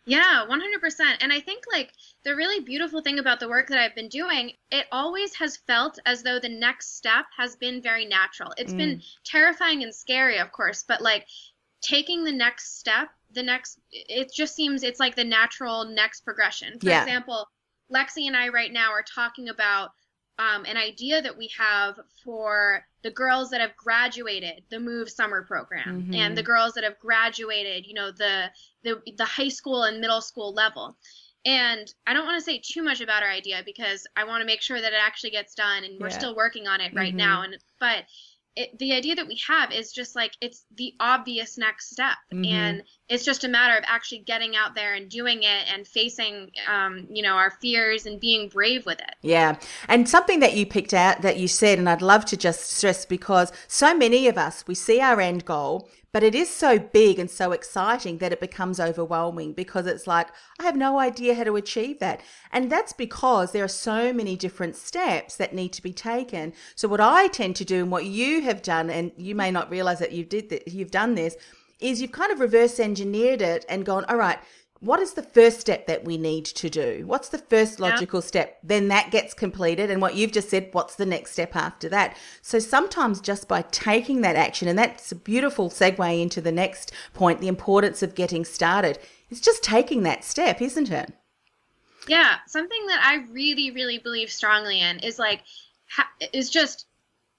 Yeah, 0.08 0.46
100%. 0.48 1.00
And 1.22 1.34
I 1.34 1.40
think 1.40 1.64
like 1.72 1.92
the 2.24 2.36
really 2.36 2.64
beautiful 2.64 3.02
thing 3.02 3.18
about 3.18 3.40
the 3.40 3.50
work 3.50 3.68
that 3.70 3.80
I've 3.80 3.96
been 3.96 4.10
doing, 4.10 4.52
it 4.72 4.86
always 4.92 5.34
has 5.36 5.58
felt 5.58 5.98
as 6.06 6.22
though 6.22 6.40
the 6.40 6.50
next 6.50 6.96
step 6.96 7.26
has 7.36 7.56
been 7.56 7.82
very 7.82 8.06
natural. 8.06 8.54
It's 8.58 8.74
mm. 8.74 8.78
been 8.78 9.02
terrifying 9.24 9.82
and 9.82 9.94
scary, 9.94 10.38
of 10.38 10.52
course, 10.52 10.84
but 10.88 11.02
like 11.02 11.26
taking 11.82 12.24
the 12.24 12.32
next 12.32 12.78
step, 12.78 13.10
the 13.34 13.42
next, 13.42 13.80
it 13.92 14.32
just 14.32 14.56
seems 14.56 14.84
it's 14.84 15.00
like 15.00 15.16
the 15.16 15.24
natural 15.24 15.86
next 15.86 16.22
progression. 16.22 16.80
For 16.80 16.90
yeah. 16.90 17.02
example, 17.02 17.48
Lexi 17.96 18.28
and 18.28 18.36
I 18.36 18.50
right 18.50 18.74
now 18.74 18.92
are 18.92 19.04
talking 19.04 19.50
about 19.50 19.92
um, 20.38 20.66
an 20.66 20.76
idea 20.76 21.22
that 21.22 21.38
we 21.38 21.50
have 21.58 21.98
for 22.24 22.84
the 23.04 23.12
girls 23.12 23.50
that 23.52 23.62
have 23.62 23.76
graduated 23.78 24.64
the 24.70 24.80
Move 24.80 25.10
Summer 25.10 25.44
Program 25.44 26.02
mm-hmm. 26.02 26.14
and 26.14 26.38
the 26.38 26.44
girls 26.44 26.74
that 26.74 26.84
have 26.84 27.00
graduated, 27.00 27.86
you 27.86 27.94
know, 27.94 28.12
the 28.12 28.52
the 28.84 29.02
the 29.18 29.26
high 29.26 29.48
school 29.48 29.84
and 29.84 30.02
middle 30.02 30.22
school 30.22 30.54
level. 30.54 30.98
And 31.46 31.94
I 32.08 32.14
don't 32.14 32.26
want 32.26 32.40
to 32.40 32.44
say 32.44 32.60
too 32.60 32.82
much 32.82 33.02
about 33.02 33.22
our 33.22 33.30
idea 33.30 33.62
because 33.64 34.08
I 34.16 34.24
want 34.24 34.42
to 34.42 34.48
make 34.48 34.64
sure 34.64 34.82
that 34.82 34.94
it 34.94 35.00
actually 35.00 35.30
gets 35.30 35.54
done, 35.54 35.84
and 35.84 36.00
we're 36.02 36.10
yeah. 36.10 36.18
still 36.18 36.36
working 36.36 36.68
on 36.68 36.82
it 36.82 36.94
right 36.94 37.10
mm-hmm. 37.10 37.18
now. 37.18 37.44
And 37.44 37.58
but 37.80 38.04
it, 38.56 38.78
the 38.80 38.94
idea 38.94 39.16
that 39.16 39.28
we 39.28 39.40
have 39.48 39.72
is 39.72 39.92
just 39.92 40.16
like 40.16 40.32
it's 40.42 40.66
the 40.76 40.94
obvious 41.00 41.58
next 41.58 41.92
step. 41.92 42.18
Mm-hmm. 42.34 42.46
and 42.46 42.84
it's 43.08 43.24
just 43.24 43.44
a 43.44 43.48
matter 43.48 43.78
of 43.78 43.84
actually 43.86 44.20
getting 44.20 44.56
out 44.56 44.74
there 44.74 44.96
and 44.96 45.10
doing 45.10 45.44
it 45.44 45.72
and 45.72 45.88
facing 45.88 46.50
um, 46.68 47.08
you 47.10 47.22
know 47.22 47.34
our 47.34 47.52
fears 47.52 48.06
and 48.06 48.20
being 48.20 48.50
brave 48.50 48.86
with 48.86 49.00
it. 49.00 49.16
Yeah. 49.22 49.58
And 49.88 50.08
something 50.10 50.40
that 50.40 50.56
you 50.56 50.66
picked 50.66 50.94
out 50.94 51.22
that 51.22 51.38
you 51.38 51.48
said 51.48 51.80
and 51.80 51.90
i'd 51.90 52.02
love 52.02 52.26
to 52.26 52.38
just 52.38 52.72
stress 52.72 53.06
because 53.06 53.52
so 53.68 53.96
many 53.96 54.28
of 54.28 54.38
us 54.38 54.66
we 54.68 54.76
see 54.76 55.02
our 55.02 55.20
end 55.20 55.46
goal 55.46 55.90
but 56.16 56.24
it 56.24 56.34
is 56.34 56.50
so 56.50 56.80
big 56.80 57.20
and 57.20 57.30
so 57.30 57.52
exciting 57.52 58.20
that 58.20 58.32
it 58.32 58.40
becomes 58.40 58.80
overwhelming 58.80 59.52
because 59.52 59.86
it's 59.86 60.08
like 60.08 60.30
i 60.58 60.64
have 60.64 60.78
no 60.78 60.98
idea 60.98 61.36
how 61.36 61.44
to 61.44 61.58
achieve 61.58 62.00
that. 62.00 62.22
And 62.54 62.72
that's 62.72 62.94
because 62.94 63.52
there 63.52 63.66
are 63.66 63.68
so 63.68 64.14
many 64.14 64.38
different 64.38 64.78
steps 64.78 65.36
that 65.36 65.54
need 65.54 65.74
to 65.74 65.84
be 65.84 65.92
taken. 65.92 66.54
So 66.74 66.88
what 66.88 67.02
i 67.02 67.28
tend 67.28 67.58
to 67.58 67.66
do 67.66 67.82
and 67.82 67.92
what 67.92 68.06
you 68.06 68.44
have 68.44 68.62
done 68.62 68.90
and 68.90 69.12
you 69.18 69.36
may 69.36 69.52
not 69.52 69.70
realize 69.70 70.00
that 70.00 70.14
you 70.14 70.24
did 70.24 70.48
that 70.52 70.70
you've 70.70 70.90
done 70.90 71.16
this 71.16 71.36
is 71.82 72.02
you've 72.02 72.14
kind 72.14 72.32
of 72.32 72.40
reverse 72.40 72.80
engineered 72.80 73.42
it 73.42 73.66
and 73.68 73.86
gone, 73.86 74.06
all 74.06 74.16
right, 74.16 74.40
what 74.80 75.00
is 75.00 75.14
the 75.14 75.24
first 75.24 75.60
step 75.60 75.88
that 75.88 76.04
we 76.04 76.18
need 76.18 76.46
to 76.46 76.70
do? 76.70 77.04
What's 77.06 77.30
the 77.30 77.38
first 77.38 77.80
logical 77.80 78.20
yeah. 78.20 78.26
step? 78.26 78.58
Then 78.62 78.90
that 78.90 79.10
gets 79.10 79.34
completed. 79.34 79.90
And 79.90 80.02
what 80.02 80.16
you've 80.16 80.34
just 80.34 80.50
said, 80.50 80.70
what's 80.74 80.96
the 80.96 81.06
next 81.06 81.32
step 81.32 81.56
after 81.56 81.88
that? 81.90 82.18
So 82.42 82.60
sometimes 82.60 83.22
just 83.22 83.48
by 83.48 83.64
taking 83.72 84.22
that 84.22 84.36
action, 84.36 84.68
and 84.68 84.78
that's 84.78 85.12
a 85.12 85.16
beautiful 85.16 85.70
segue 85.70 86.22
into 86.22 86.42
the 86.42 86.52
next 86.52 86.92
point 87.14 87.40
the 87.40 87.48
importance 87.48 88.04
of 88.04 88.16
getting 88.16 88.44
started. 88.44 89.00
It's 89.30 89.42
just 89.42 89.64
taking 89.64 90.04
that 90.04 90.24
step, 90.24 90.62
isn't 90.62 90.92
it? 90.92 91.14
Yeah. 92.08 92.36
Something 92.46 92.86
that 92.88 93.02
I 93.04 93.32
really, 93.32 93.72
really 93.72 93.98
believe 93.98 94.30
strongly 94.30 94.82
in 94.82 95.00
is 95.00 95.18
like, 95.18 95.42
is 96.34 96.50
just 96.50 96.86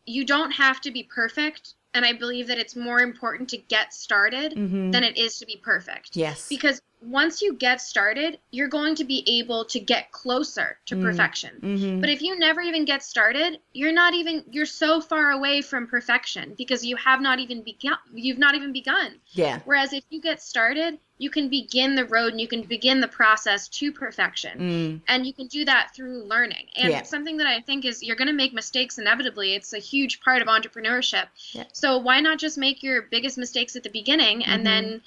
you 0.06 0.24
don't 0.24 0.52
have 0.52 0.80
to 0.80 0.90
be 0.90 1.02
perfect 1.02 1.74
and 1.96 2.04
I 2.04 2.12
believe 2.12 2.46
that 2.48 2.58
it's 2.58 2.76
more 2.76 3.00
important 3.00 3.48
to 3.50 3.56
get 3.56 3.94
started 3.94 4.52
mm-hmm. 4.52 4.90
than 4.90 5.02
it 5.02 5.16
is 5.16 5.38
to 5.38 5.46
be 5.46 5.58
perfect. 5.62 6.14
Yes. 6.14 6.46
Because 6.46 6.82
once 7.02 7.42
you 7.42 7.54
get 7.54 7.80
started, 7.80 8.38
you're 8.50 8.68
going 8.68 8.94
to 8.94 9.04
be 9.04 9.22
able 9.38 9.64
to 9.66 9.78
get 9.78 10.10
closer 10.12 10.78
to 10.86 10.96
mm. 10.96 11.02
perfection. 11.02 11.50
Mm-hmm. 11.60 12.00
But 12.00 12.10
if 12.10 12.22
you 12.22 12.38
never 12.38 12.60
even 12.60 12.84
get 12.84 13.02
started, 13.02 13.60
you're 13.72 13.92
not 13.92 14.14
even 14.14 14.44
you're 14.50 14.66
so 14.66 15.00
far 15.00 15.30
away 15.30 15.62
from 15.62 15.86
perfection 15.86 16.54
because 16.56 16.84
you 16.84 16.96
have 16.96 17.20
not 17.20 17.38
even 17.38 17.62
begun 17.62 17.98
you've 18.14 18.38
not 18.38 18.54
even 18.54 18.72
begun. 18.72 19.16
Yeah. 19.30 19.60
Whereas 19.64 19.92
if 19.92 20.04
you 20.10 20.20
get 20.20 20.42
started, 20.42 20.98
you 21.18 21.30
can 21.30 21.48
begin 21.48 21.94
the 21.94 22.04
road 22.04 22.32
and 22.32 22.40
you 22.40 22.48
can 22.48 22.62
begin 22.62 23.00
the 23.00 23.08
process 23.08 23.68
to 23.68 23.92
perfection. 23.92 24.58
Mm. 24.58 25.00
And 25.08 25.26
you 25.26 25.32
can 25.32 25.46
do 25.46 25.64
that 25.64 25.94
through 25.94 26.24
learning. 26.24 26.66
And 26.76 26.90
yeah. 26.90 27.02
something 27.02 27.38
that 27.38 27.46
I 27.46 27.60
think 27.60 27.84
is 27.84 28.02
you're 28.02 28.16
going 28.16 28.28
to 28.28 28.34
make 28.34 28.52
mistakes 28.52 28.98
inevitably. 28.98 29.54
It's 29.54 29.72
a 29.72 29.78
huge 29.78 30.20
part 30.20 30.42
of 30.42 30.48
entrepreneurship. 30.48 31.26
Yeah. 31.52 31.64
So 31.72 31.98
why 31.98 32.20
not 32.20 32.38
just 32.38 32.58
make 32.58 32.82
your 32.82 33.02
biggest 33.02 33.38
mistakes 33.38 33.76
at 33.76 33.82
the 33.82 33.90
beginning 33.90 34.44
and 34.44 34.64
mm-hmm. 34.64 34.88
then 34.88 35.02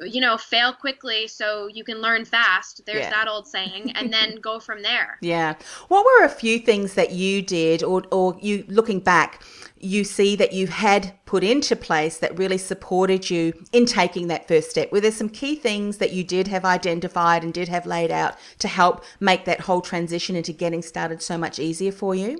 you 0.00 0.20
know, 0.20 0.36
fail 0.36 0.72
quickly 0.72 1.26
so 1.26 1.68
you 1.68 1.82
can 1.82 2.00
learn 2.02 2.24
fast. 2.24 2.82
There's 2.84 3.04
yeah. 3.04 3.10
that 3.10 3.28
old 3.28 3.46
saying, 3.46 3.92
and 3.94 4.12
then 4.12 4.36
go 4.36 4.60
from 4.60 4.82
there. 4.82 5.18
Yeah. 5.26 5.54
What 5.88 6.04
were 6.04 6.24
a 6.24 6.28
few 6.28 6.58
things 6.60 6.94
that 6.94 7.10
you 7.10 7.42
did, 7.42 7.82
or, 7.82 8.04
or 8.12 8.36
you 8.40 8.64
looking 8.68 9.00
back, 9.00 9.42
you 9.78 10.04
see 10.04 10.36
that 10.36 10.52
you 10.52 10.68
had 10.68 11.12
put 11.24 11.42
into 11.42 11.74
place 11.74 12.18
that 12.18 12.38
really 12.38 12.58
supported 12.58 13.28
you 13.28 13.52
in 13.72 13.86
taking 13.86 14.28
that 14.28 14.46
first 14.46 14.70
step? 14.70 14.92
Were 14.92 15.00
there 15.00 15.10
some 15.10 15.28
key 15.28 15.56
things 15.56 15.96
that 15.98 16.12
you 16.12 16.22
did 16.22 16.48
have 16.48 16.64
identified 16.64 17.42
and 17.42 17.52
did 17.52 17.68
have 17.68 17.86
laid 17.86 18.10
out 18.12 18.36
to 18.60 18.68
help 18.68 19.04
make 19.18 19.46
that 19.46 19.60
whole 19.60 19.80
transition 19.80 20.36
into 20.36 20.52
getting 20.52 20.82
started 20.82 21.22
so 21.22 21.36
much 21.36 21.58
easier 21.58 21.92
for 21.92 22.14
you? 22.14 22.38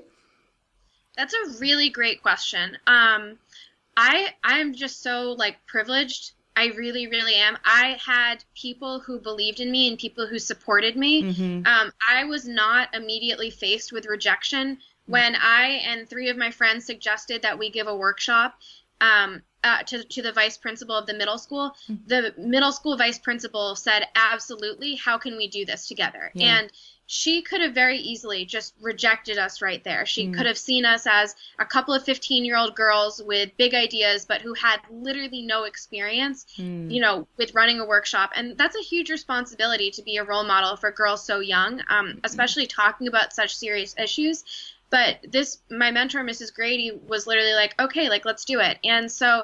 That's 1.17 1.33
a 1.33 1.59
really 1.59 1.89
great 1.89 2.21
question. 2.21 2.77
Um, 2.87 3.37
I 3.97 4.29
I'm 4.43 4.73
just 4.73 5.01
so 5.01 5.33
like 5.37 5.57
privileged 5.65 6.33
I 6.57 6.73
really, 6.75 7.05
really 7.05 7.35
am. 7.35 7.55
I 7.63 7.99
had 8.03 8.43
people 8.55 8.99
who 8.99 9.19
believed 9.19 9.59
in 9.59 9.69
me 9.69 9.87
and 9.87 9.97
people 9.97 10.25
who 10.25 10.39
supported 10.39 10.97
me. 10.97 11.21
Mm-hmm. 11.21 11.67
Um, 11.67 11.91
I 12.09 12.23
was 12.23 12.47
not 12.47 12.93
immediately 12.95 13.51
faced 13.51 13.91
with 13.91 14.07
rejection 14.07 14.79
when 15.05 15.35
I 15.35 15.81
and 15.85 16.09
three 16.09 16.29
of 16.29 16.35
my 16.35 16.49
friends 16.49 16.85
suggested 16.85 17.43
that 17.43 17.59
we 17.59 17.69
give 17.69 17.87
a 17.87 17.95
workshop 17.95 18.55
um, 18.99 19.43
uh, 19.63 19.83
to, 19.83 20.03
to 20.03 20.21
the 20.23 20.31
vice 20.31 20.57
principal 20.57 20.95
of 20.95 21.05
the 21.05 21.13
middle 21.13 21.37
school. 21.37 21.75
Mm-hmm. 21.89 22.07
The 22.07 22.33
middle 22.37 22.71
school 22.71 22.97
vice 22.97 23.19
principal 23.19 23.75
said, 23.75 24.07
Absolutely, 24.15 24.95
how 24.95 25.19
can 25.19 25.37
we 25.37 25.47
do 25.47 25.63
this 25.63 25.87
together? 25.87 26.31
Yeah. 26.33 26.57
And 26.57 26.71
she 27.09 27.41
could 27.41 27.61
have 27.61 27.73
very 27.73 27.97
easily 27.97 28.43
just 28.43 28.73
rejected 28.81 29.37
us 29.37 29.61
right 29.61 29.81
there. 29.85 30.05
She 30.05 30.27
mm. 30.27 30.35
could 30.35 30.45
have 30.45 30.57
seen 30.57 30.85
us 30.85 31.07
as 31.09 31.35
a 31.57 31.65
couple 31.65 31.93
of 31.93 32.03
15 32.03 32.43
year 32.43 32.57
old 32.57 32.75
girls 32.75 33.23
with 33.23 33.55
big 33.55 33.73
ideas, 33.73 34.25
but 34.25 34.41
who 34.41 34.53
had 34.53 34.81
literally 34.91 35.41
no 35.41 35.63
experience, 35.63 36.45
mm. 36.57 36.91
you 36.91 36.99
know, 36.99 37.25
with 37.37 37.55
running 37.55 37.79
a 37.79 37.85
workshop. 37.85 38.31
And 38.35 38.57
that's 38.57 38.75
a 38.75 38.83
huge 38.83 39.09
responsibility 39.09 39.89
to 39.91 40.01
be 40.01 40.17
a 40.17 40.25
role 40.25 40.43
model 40.43 40.75
for 40.75 40.91
girls 40.91 41.23
so 41.23 41.39
young, 41.39 41.79
um, 41.87 42.07
mm-hmm. 42.07 42.19
especially 42.25 42.67
talking 42.67 43.07
about 43.07 43.31
such 43.31 43.55
serious 43.55 43.95
issues. 43.97 44.43
But 44.89 45.19
this, 45.29 45.59
my 45.71 45.91
mentor, 45.91 46.25
Mrs. 46.25 46.53
Grady, 46.53 46.91
was 46.91 47.25
literally 47.25 47.53
like, 47.53 47.73
okay, 47.79 48.09
like, 48.09 48.25
let's 48.25 48.43
do 48.43 48.59
it. 48.59 48.79
And 48.83 49.09
so, 49.09 49.43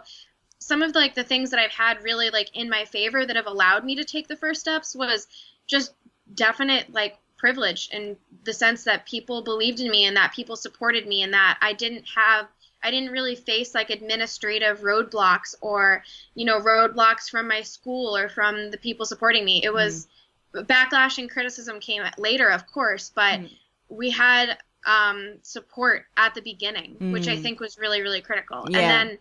some 0.59 0.81
of 0.81 0.95
like 0.95 1.13
the 1.13 1.25
things 1.25 1.51
that 1.51 1.59
I've 1.59 1.71
had 1.71 2.03
really 2.03 2.29
like 2.29 2.55
in 2.55 2.69
my 2.69 2.85
favor 2.85 3.25
that 3.25 3.35
have 3.35 3.47
allowed 3.47 3.83
me 3.83 3.95
to 3.95 4.05
take 4.05 4.29
the 4.29 4.37
first 4.37 4.61
steps 4.61 4.95
was 4.95 5.27
just 5.67 5.93
definite 6.33 6.93
like 6.93 7.17
privileged 7.43 7.93
in 7.93 8.15
the 8.45 8.53
sense 8.53 8.85
that 8.85 9.05
people 9.05 9.41
believed 9.41 9.81
in 9.81 9.91
me 9.91 10.05
and 10.05 10.15
that 10.15 10.31
people 10.31 10.55
supported 10.55 11.05
me 11.05 11.23
and 11.23 11.33
that 11.33 11.57
I 11.61 11.73
didn't 11.73 12.05
have 12.15 12.47
I 12.81 12.89
didn't 12.89 13.11
really 13.11 13.35
face 13.35 13.75
like 13.75 13.89
administrative 13.89 14.79
roadblocks 14.79 15.53
or 15.59 16.05
you 16.35 16.45
know 16.45 16.61
roadblocks 16.61 17.29
from 17.29 17.49
my 17.49 17.61
school 17.61 18.15
or 18.15 18.29
from 18.29 18.71
the 18.71 18.77
people 18.77 19.05
supporting 19.05 19.43
me. 19.43 19.61
It 19.61 19.73
was 19.73 20.07
mm. 20.55 20.65
backlash 20.65 21.17
and 21.17 21.29
criticism 21.29 21.81
came 21.81 22.03
later, 22.17 22.47
of 22.47 22.65
course, 22.71 23.11
but 23.13 23.41
mm. 23.41 23.51
we 23.89 24.09
had 24.09 24.57
um, 24.85 25.33
support 25.41 26.05
at 26.15 26.33
the 26.35 26.41
beginning, 26.41 26.95
mm. 26.95 27.11
which 27.11 27.27
I 27.27 27.35
mm. 27.35 27.41
think 27.41 27.59
was 27.59 27.77
really 27.77 28.01
really 28.01 28.21
critical. 28.21 28.65
Yeah. 28.69 28.79
And 28.79 29.09
then 29.09 29.17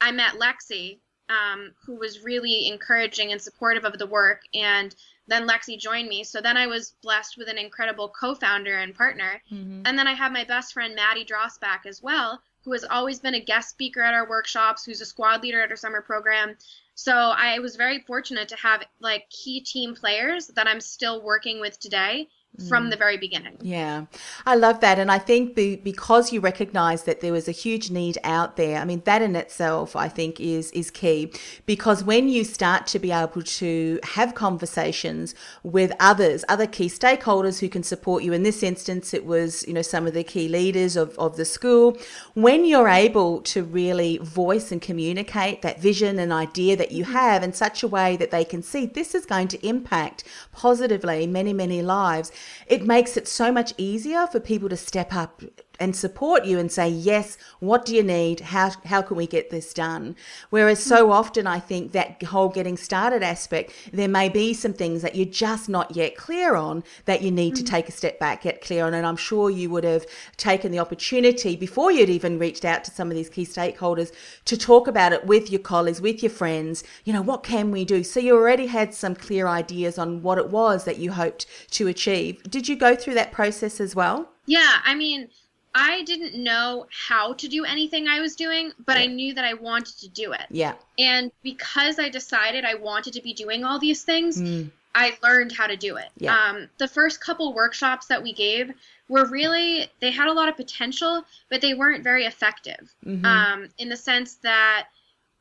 I 0.00 0.12
met 0.12 0.34
Lexi, 0.34 0.98
um, 1.28 1.72
who 1.84 1.96
was 1.96 2.24
really 2.24 2.68
encouraging 2.68 3.32
and 3.32 3.40
supportive 3.40 3.84
of 3.84 3.98
the 3.98 4.06
work 4.06 4.42
and 4.54 4.94
then 5.26 5.48
Lexi 5.48 5.78
joined 5.78 6.08
me. 6.08 6.24
So 6.24 6.40
then 6.40 6.56
I 6.56 6.66
was 6.66 6.94
blessed 7.02 7.38
with 7.38 7.48
an 7.48 7.58
incredible 7.58 8.08
co-founder 8.08 8.76
and 8.76 8.94
partner. 8.94 9.42
Mm-hmm. 9.50 9.82
And 9.86 9.98
then 9.98 10.06
I 10.06 10.12
have 10.12 10.32
my 10.32 10.44
best 10.44 10.72
friend 10.72 10.94
Maddie 10.94 11.24
Drossback 11.24 11.86
as 11.86 12.02
well, 12.02 12.42
who 12.64 12.72
has 12.72 12.84
always 12.84 13.20
been 13.20 13.34
a 13.34 13.40
guest 13.40 13.70
speaker 13.70 14.02
at 14.02 14.14
our 14.14 14.28
workshops, 14.28 14.84
who's 14.84 15.00
a 15.00 15.06
squad 15.06 15.42
leader 15.42 15.62
at 15.62 15.70
our 15.70 15.76
summer 15.76 16.02
program. 16.02 16.56
So 16.94 17.12
I 17.14 17.58
was 17.58 17.76
very 17.76 18.00
fortunate 18.00 18.48
to 18.48 18.56
have 18.56 18.84
like 19.00 19.28
key 19.30 19.60
team 19.62 19.94
players 19.94 20.48
that 20.48 20.68
I'm 20.68 20.80
still 20.80 21.22
working 21.22 21.60
with 21.60 21.80
today 21.80 22.28
from 22.68 22.86
mm. 22.86 22.90
the 22.90 22.96
very 22.96 23.16
beginning. 23.16 23.56
Yeah, 23.60 24.06
I 24.46 24.54
love 24.54 24.80
that. 24.80 24.98
And 24.98 25.10
I 25.10 25.18
think 25.18 25.54
be, 25.54 25.76
because 25.76 26.32
you 26.32 26.40
recognize 26.40 27.02
that 27.04 27.20
there 27.20 27.32
was 27.32 27.48
a 27.48 27.52
huge 27.52 27.90
need 27.90 28.16
out 28.22 28.56
there, 28.56 28.78
I 28.78 28.84
mean, 28.84 29.02
that 29.04 29.22
in 29.22 29.34
itself, 29.34 29.96
I 29.96 30.08
think, 30.08 30.40
is, 30.40 30.70
is 30.70 30.90
key. 30.90 31.32
Because 31.66 32.04
when 32.04 32.28
you 32.28 32.44
start 32.44 32.86
to 32.88 32.98
be 32.98 33.10
able 33.10 33.42
to 33.42 33.98
have 34.04 34.34
conversations 34.34 35.34
with 35.62 35.92
others, 35.98 36.44
other 36.48 36.66
key 36.66 36.88
stakeholders 36.88 37.58
who 37.58 37.68
can 37.68 37.82
support 37.82 38.22
you, 38.22 38.32
in 38.32 38.44
this 38.44 38.62
instance, 38.62 39.12
it 39.12 39.26
was, 39.26 39.66
you 39.66 39.74
know, 39.74 39.82
some 39.82 40.06
of 40.06 40.14
the 40.14 40.24
key 40.24 40.48
leaders 40.48 40.96
of, 40.96 41.18
of 41.18 41.36
the 41.36 41.44
school, 41.44 41.98
when 42.34 42.64
you're 42.64 42.88
able 42.88 43.40
to 43.42 43.64
really 43.64 44.18
voice 44.18 44.70
and 44.70 44.80
communicate 44.80 45.62
that 45.62 45.80
vision 45.80 46.18
and 46.18 46.32
idea 46.32 46.76
that 46.76 46.92
you 46.92 47.04
mm-hmm. 47.04 47.12
have 47.12 47.42
in 47.42 47.52
such 47.52 47.82
a 47.82 47.88
way 47.88 48.16
that 48.16 48.30
they 48.30 48.44
can 48.44 48.62
see 48.62 48.86
this 48.86 49.14
is 49.14 49.26
going 49.26 49.48
to 49.48 49.66
impact 49.66 50.24
positively 50.52 51.26
many, 51.26 51.52
many 51.52 51.82
lives 51.82 52.30
it 52.66 52.84
makes 52.84 53.16
it 53.16 53.28
so 53.28 53.52
much 53.52 53.72
easier 53.76 54.26
for 54.26 54.40
people 54.40 54.68
to 54.68 54.76
step 54.76 55.14
up 55.14 55.42
and 55.80 55.94
support 55.94 56.44
you 56.44 56.58
and 56.58 56.70
say, 56.70 56.88
yes, 56.88 57.36
what 57.60 57.84
do 57.84 57.94
you 57.94 58.02
need? 58.02 58.40
How, 58.40 58.70
how 58.84 59.02
can 59.02 59.16
we 59.16 59.26
get 59.26 59.50
this 59.50 59.72
done? 59.74 60.16
Whereas 60.50 60.82
so 60.82 61.10
often 61.10 61.46
I 61.46 61.58
think 61.58 61.92
that 61.92 62.22
whole 62.22 62.48
getting 62.48 62.76
started 62.76 63.22
aspect, 63.22 63.72
there 63.92 64.08
may 64.08 64.28
be 64.28 64.54
some 64.54 64.72
things 64.72 65.02
that 65.02 65.14
you're 65.14 65.26
just 65.26 65.68
not 65.68 65.96
yet 65.96 66.16
clear 66.16 66.54
on 66.54 66.84
that 67.06 67.22
you 67.22 67.30
need 67.30 67.54
mm-hmm. 67.54 67.64
to 67.64 67.70
take 67.70 67.88
a 67.88 67.92
step 67.92 68.18
back, 68.18 68.42
get 68.42 68.60
clear 68.60 68.84
on. 68.84 68.94
And 68.94 69.06
I'm 69.06 69.16
sure 69.16 69.50
you 69.50 69.70
would 69.70 69.84
have 69.84 70.06
taken 70.36 70.70
the 70.70 70.78
opportunity 70.78 71.56
before 71.56 71.90
you'd 71.90 72.08
even 72.08 72.38
reached 72.38 72.64
out 72.64 72.84
to 72.84 72.90
some 72.90 73.10
of 73.10 73.16
these 73.16 73.28
key 73.28 73.46
stakeholders 73.46 74.12
to 74.44 74.56
talk 74.56 74.86
about 74.86 75.12
it 75.12 75.26
with 75.26 75.50
your 75.50 75.60
colleagues, 75.60 76.00
with 76.00 76.22
your 76.22 76.30
friends. 76.30 76.84
You 77.04 77.12
know, 77.12 77.22
what 77.22 77.42
can 77.42 77.70
we 77.70 77.84
do? 77.84 78.04
So 78.04 78.20
you 78.20 78.36
already 78.36 78.66
had 78.66 78.94
some 78.94 79.14
clear 79.14 79.46
ideas 79.46 79.98
on 79.98 80.22
what 80.22 80.38
it 80.38 80.50
was 80.50 80.84
that 80.84 80.98
you 80.98 81.12
hoped 81.12 81.46
to 81.72 81.88
achieve. 81.88 82.42
Did 82.44 82.68
you 82.68 82.76
go 82.76 82.94
through 82.94 83.14
that 83.14 83.32
process 83.32 83.80
as 83.80 83.94
well? 83.94 84.30
Yeah, 84.46 84.78
I 84.84 84.94
mean, 84.94 85.28
I 85.74 86.02
didn't 86.04 86.40
know 86.40 86.86
how 87.08 87.32
to 87.34 87.48
do 87.48 87.64
anything 87.64 88.06
I 88.06 88.20
was 88.20 88.36
doing, 88.36 88.72
but. 88.86 88.96
I 88.96 89.06
knew 89.06 89.34
that 89.34 89.44
I 89.44 89.54
wanted 89.54 89.98
to 89.98 90.08
do 90.08 90.32
it. 90.32 90.46
Yeah. 90.50 90.74
And 90.98 91.32
because 91.42 91.98
I 91.98 92.08
decided 92.08 92.64
I 92.64 92.76
wanted 92.76 93.14
to 93.14 93.22
be 93.22 93.34
doing 93.34 93.64
all 93.64 93.78
these 93.78 94.02
things, 94.02 94.40
mm. 94.40 94.70
I 94.94 95.16
learned 95.22 95.52
how 95.52 95.66
to 95.66 95.76
do 95.76 95.96
it. 95.96 96.10
Yeah. 96.16 96.36
Um, 96.36 96.68
the 96.78 96.86
first 96.86 97.20
couple 97.20 97.52
workshops 97.52 98.06
that 98.06 98.22
we 98.22 98.32
gave 98.32 98.72
were 99.08 99.26
really, 99.26 99.88
they 100.00 100.10
had 100.12 100.28
a 100.28 100.32
lot 100.32 100.48
of 100.48 100.56
potential, 100.56 101.24
but 101.50 101.60
they 101.60 101.74
weren't 101.74 102.04
very 102.04 102.24
effective 102.24 102.94
mm-hmm. 103.04 103.24
um, 103.24 103.68
in 103.78 103.88
the 103.88 103.96
sense 103.96 104.36
that 104.36 104.86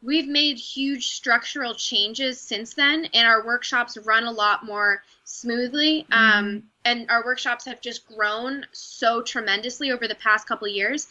we've 0.01 0.27
made 0.27 0.57
huge 0.57 1.07
structural 1.07 1.75
changes 1.75 2.41
since 2.41 2.73
then, 2.73 3.05
and 3.13 3.27
our 3.27 3.45
workshops 3.45 3.97
run 4.03 4.23
a 4.25 4.31
lot 4.31 4.65
more 4.65 5.03
smoothly. 5.23 6.05
Um, 6.11 6.63
and 6.85 7.09
our 7.09 7.23
workshops 7.23 7.65
have 7.65 7.81
just 7.81 8.07
grown 8.07 8.65
so 8.71 9.21
tremendously 9.21 9.91
over 9.91 10.07
the 10.07 10.15
past 10.15 10.47
couple 10.47 10.67
years. 10.67 11.07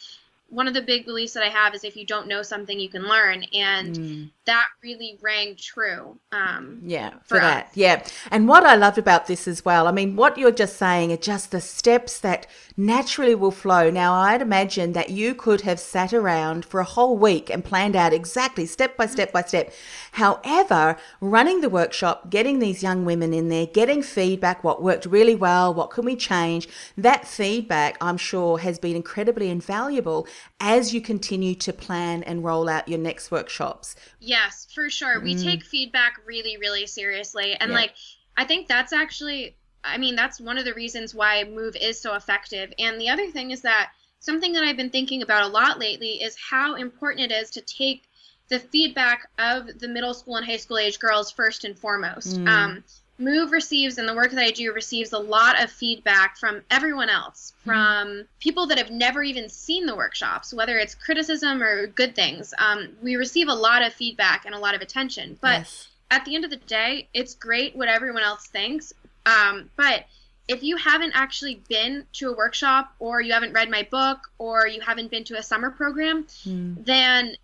One 0.52 0.68
of 0.68 0.74
the 0.74 0.82
big 0.82 1.06
beliefs 1.06 1.32
that 1.32 1.42
I 1.42 1.48
have 1.48 1.74
is 1.74 1.82
if 1.82 1.96
you 1.96 2.04
don't 2.04 2.28
know 2.28 2.42
something, 2.42 2.78
you 2.78 2.90
can 2.90 3.08
learn, 3.08 3.44
and 3.54 4.30
that 4.44 4.66
really 4.82 5.18
rang 5.22 5.56
true. 5.56 6.18
Um, 6.30 6.80
Yeah, 6.84 7.10
for 7.24 7.36
for 7.36 7.38
that. 7.40 7.66
us. 7.68 7.70
Yeah. 7.74 8.04
And 8.30 8.46
what 8.46 8.64
I 8.64 8.74
loved 8.74 8.98
about 8.98 9.26
this 9.28 9.48
as 9.48 9.64
well, 9.64 9.86
I 9.86 9.92
mean, 9.92 10.14
what 10.14 10.36
you're 10.36 10.50
just 10.50 10.76
saying 10.76 11.10
are 11.10 11.16
just 11.16 11.52
the 11.52 11.60
steps 11.62 12.18
that 12.20 12.46
naturally 12.76 13.34
will 13.34 13.50
flow. 13.50 13.88
Now, 13.90 14.12
I'd 14.14 14.42
imagine 14.42 14.92
that 14.92 15.08
you 15.10 15.34
could 15.34 15.62
have 15.62 15.80
sat 15.80 16.12
around 16.12 16.66
for 16.66 16.80
a 16.80 16.84
whole 16.84 17.16
week 17.16 17.48
and 17.48 17.64
planned 17.64 17.96
out 17.96 18.12
exactly 18.12 18.66
step 18.66 18.96
by 18.96 19.06
step 19.06 19.32
by 19.32 19.42
step. 19.42 19.72
However, 20.12 20.96
running 21.20 21.62
the 21.62 21.70
workshop, 21.70 22.28
getting 22.28 22.58
these 22.58 22.82
young 22.82 23.06
women 23.06 23.32
in 23.32 23.48
there, 23.48 23.66
getting 23.66 24.02
feedback, 24.02 24.62
what 24.62 24.82
worked 24.82 25.06
really 25.06 25.34
well, 25.34 25.72
what 25.72 25.90
can 25.90 26.04
we 26.04 26.16
change, 26.16 26.68
that 26.98 27.26
feedback, 27.26 27.96
I'm 28.00 28.18
sure, 28.18 28.58
has 28.58 28.78
been 28.78 28.96
incredibly 28.96 29.48
invaluable 29.48 30.26
as 30.60 30.94
you 30.94 31.00
continue 31.00 31.54
to 31.56 31.72
plan 31.72 32.22
and 32.22 32.44
roll 32.44 32.68
out 32.68 32.88
your 32.88 32.98
next 32.98 33.30
workshops. 33.30 33.96
Yes, 34.20 34.66
for 34.74 34.88
sure. 34.90 35.20
We 35.20 35.34
take 35.34 35.64
feedback 35.64 36.20
really, 36.24 36.56
really 36.56 36.86
seriously. 36.86 37.54
And 37.60 37.70
Yeah. 37.70 37.78
like 37.78 37.94
I 38.36 38.44
think 38.44 38.68
that's 38.68 38.92
actually 38.92 39.56
I 39.84 39.98
mean, 39.98 40.14
that's 40.14 40.40
one 40.40 40.58
of 40.58 40.64
the 40.64 40.74
reasons 40.74 41.14
why 41.14 41.42
Move 41.44 41.74
is 41.76 42.00
so 42.00 42.14
effective. 42.14 42.72
And 42.78 43.00
the 43.00 43.08
other 43.08 43.28
thing 43.30 43.50
is 43.50 43.62
that 43.62 43.90
something 44.20 44.52
that 44.52 44.62
I've 44.62 44.76
been 44.76 44.90
thinking 44.90 45.22
about 45.22 45.42
a 45.42 45.52
lot 45.52 45.80
lately 45.80 46.22
is 46.22 46.36
how 46.36 46.76
important 46.76 47.32
it 47.32 47.34
is 47.34 47.50
to 47.50 47.60
take 47.60 48.04
the 48.48 48.60
feedback 48.60 49.28
of 49.38 49.78
the 49.80 49.88
middle 49.88 50.14
school 50.14 50.36
and 50.36 50.46
high 50.46 50.56
school 50.56 50.78
age 50.78 51.00
girls 51.00 51.32
first 51.32 51.64
and 51.64 51.76
foremost. 51.76 52.40
Um, 52.46 52.84
Move 53.22 53.52
receives, 53.52 53.98
and 53.98 54.08
the 54.08 54.14
work 54.14 54.30
that 54.32 54.42
I 54.42 54.50
do 54.50 54.72
receives 54.72 55.12
a 55.12 55.18
lot 55.18 55.62
of 55.62 55.70
feedback 55.70 56.36
from 56.38 56.62
everyone 56.70 57.08
else, 57.08 57.52
from 57.64 58.24
people 58.40 58.66
that 58.66 58.78
have 58.78 58.90
never 58.90 59.22
even 59.22 59.48
seen 59.48 59.86
the 59.86 59.94
workshops, 59.94 60.52
whether 60.52 60.78
it's 60.78 60.94
criticism 60.94 61.62
or 61.62 61.86
good 61.86 62.16
things. 62.16 62.52
Um, 62.58 62.88
we 63.02 63.16
receive 63.16 63.48
a 63.48 63.54
lot 63.54 63.82
of 63.82 63.92
feedback 63.92 64.44
and 64.44 64.54
a 64.54 64.58
lot 64.58 64.74
of 64.74 64.80
attention. 64.80 65.38
But 65.40 65.60
Yes. 65.60 65.88
at 66.10 66.24
the 66.24 66.34
end 66.34 66.44
of 66.44 66.50
the 66.50 66.56
day, 66.56 67.08
it's 67.14 67.34
great 67.34 67.76
what 67.76 67.88
everyone 67.88 68.22
else 68.22 68.46
thinks. 68.46 68.92
Um, 69.24 69.70
but 69.76 70.04
if 70.48 70.62
you 70.64 70.76
haven't 70.76 71.12
actually 71.14 71.62
been 71.68 72.04
to 72.14 72.30
a 72.30 72.36
workshop, 72.36 72.92
or 72.98 73.20
you 73.20 73.32
haven't 73.32 73.52
read 73.52 73.70
my 73.70 73.86
book, 73.90 74.18
or 74.38 74.66
you 74.66 74.80
haven't 74.80 75.10
been 75.10 75.24
to 75.24 75.38
a 75.38 75.42
summer 75.42 75.70
program, 75.70 76.26
then 76.44 77.36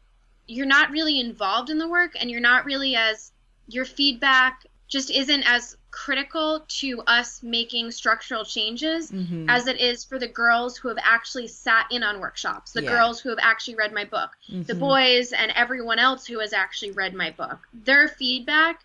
you're 0.49 0.66
not 0.66 0.90
really 0.90 1.20
involved 1.20 1.70
in 1.70 1.78
the 1.78 1.87
work 1.88 2.12
and 2.18 2.30
you're 2.30 2.40
not 2.40 2.64
really 2.64 2.97
as 2.97 3.30
your 3.68 3.85
feedback 3.85 4.64
just 4.88 5.11
isn't 5.11 5.42
as 5.47 5.76
critical 5.90 6.64
to 6.68 7.00
us 7.07 7.42
making 7.42 7.90
structural 7.90 8.45
changes 8.45 9.11
mm-hmm. 9.11 9.49
as 9.49 9.66
it 9.66 9.80
is 9.80 10.04
for 10.04 10.18
the 10.18 10.26
girls 10.26 10.76
who 10.76 10.88
have 10.88 10.99
actually 11.02 11.47
sat 11.47 11.87
in 11.90 12.02
on 12.02 12.21
workshops, 12.21 12.73
the 12.73 12.83
Yeah. 12.83 12.90
girls 12.90 13.21
who 13.21 13.28
have 13.28 13.38
actually 13.40 13.75
read 13.75 13.92
my 13.92 14.04
book, 14.04 14.30
the 14.49 14.54
mm-hmm. 14.54 14.80
boys 14.80 15.33
and 15.33 15.52
everyone 15.52 15.99
else 15.99 16.26
who 16.26 16.38
has 16.40 16.52
actually 16.52 16.92
read 16.92 17.14
my 17.14 17.30
book. 17.30 17.59
Their 17.73 18.09
feedback 18.09 18.85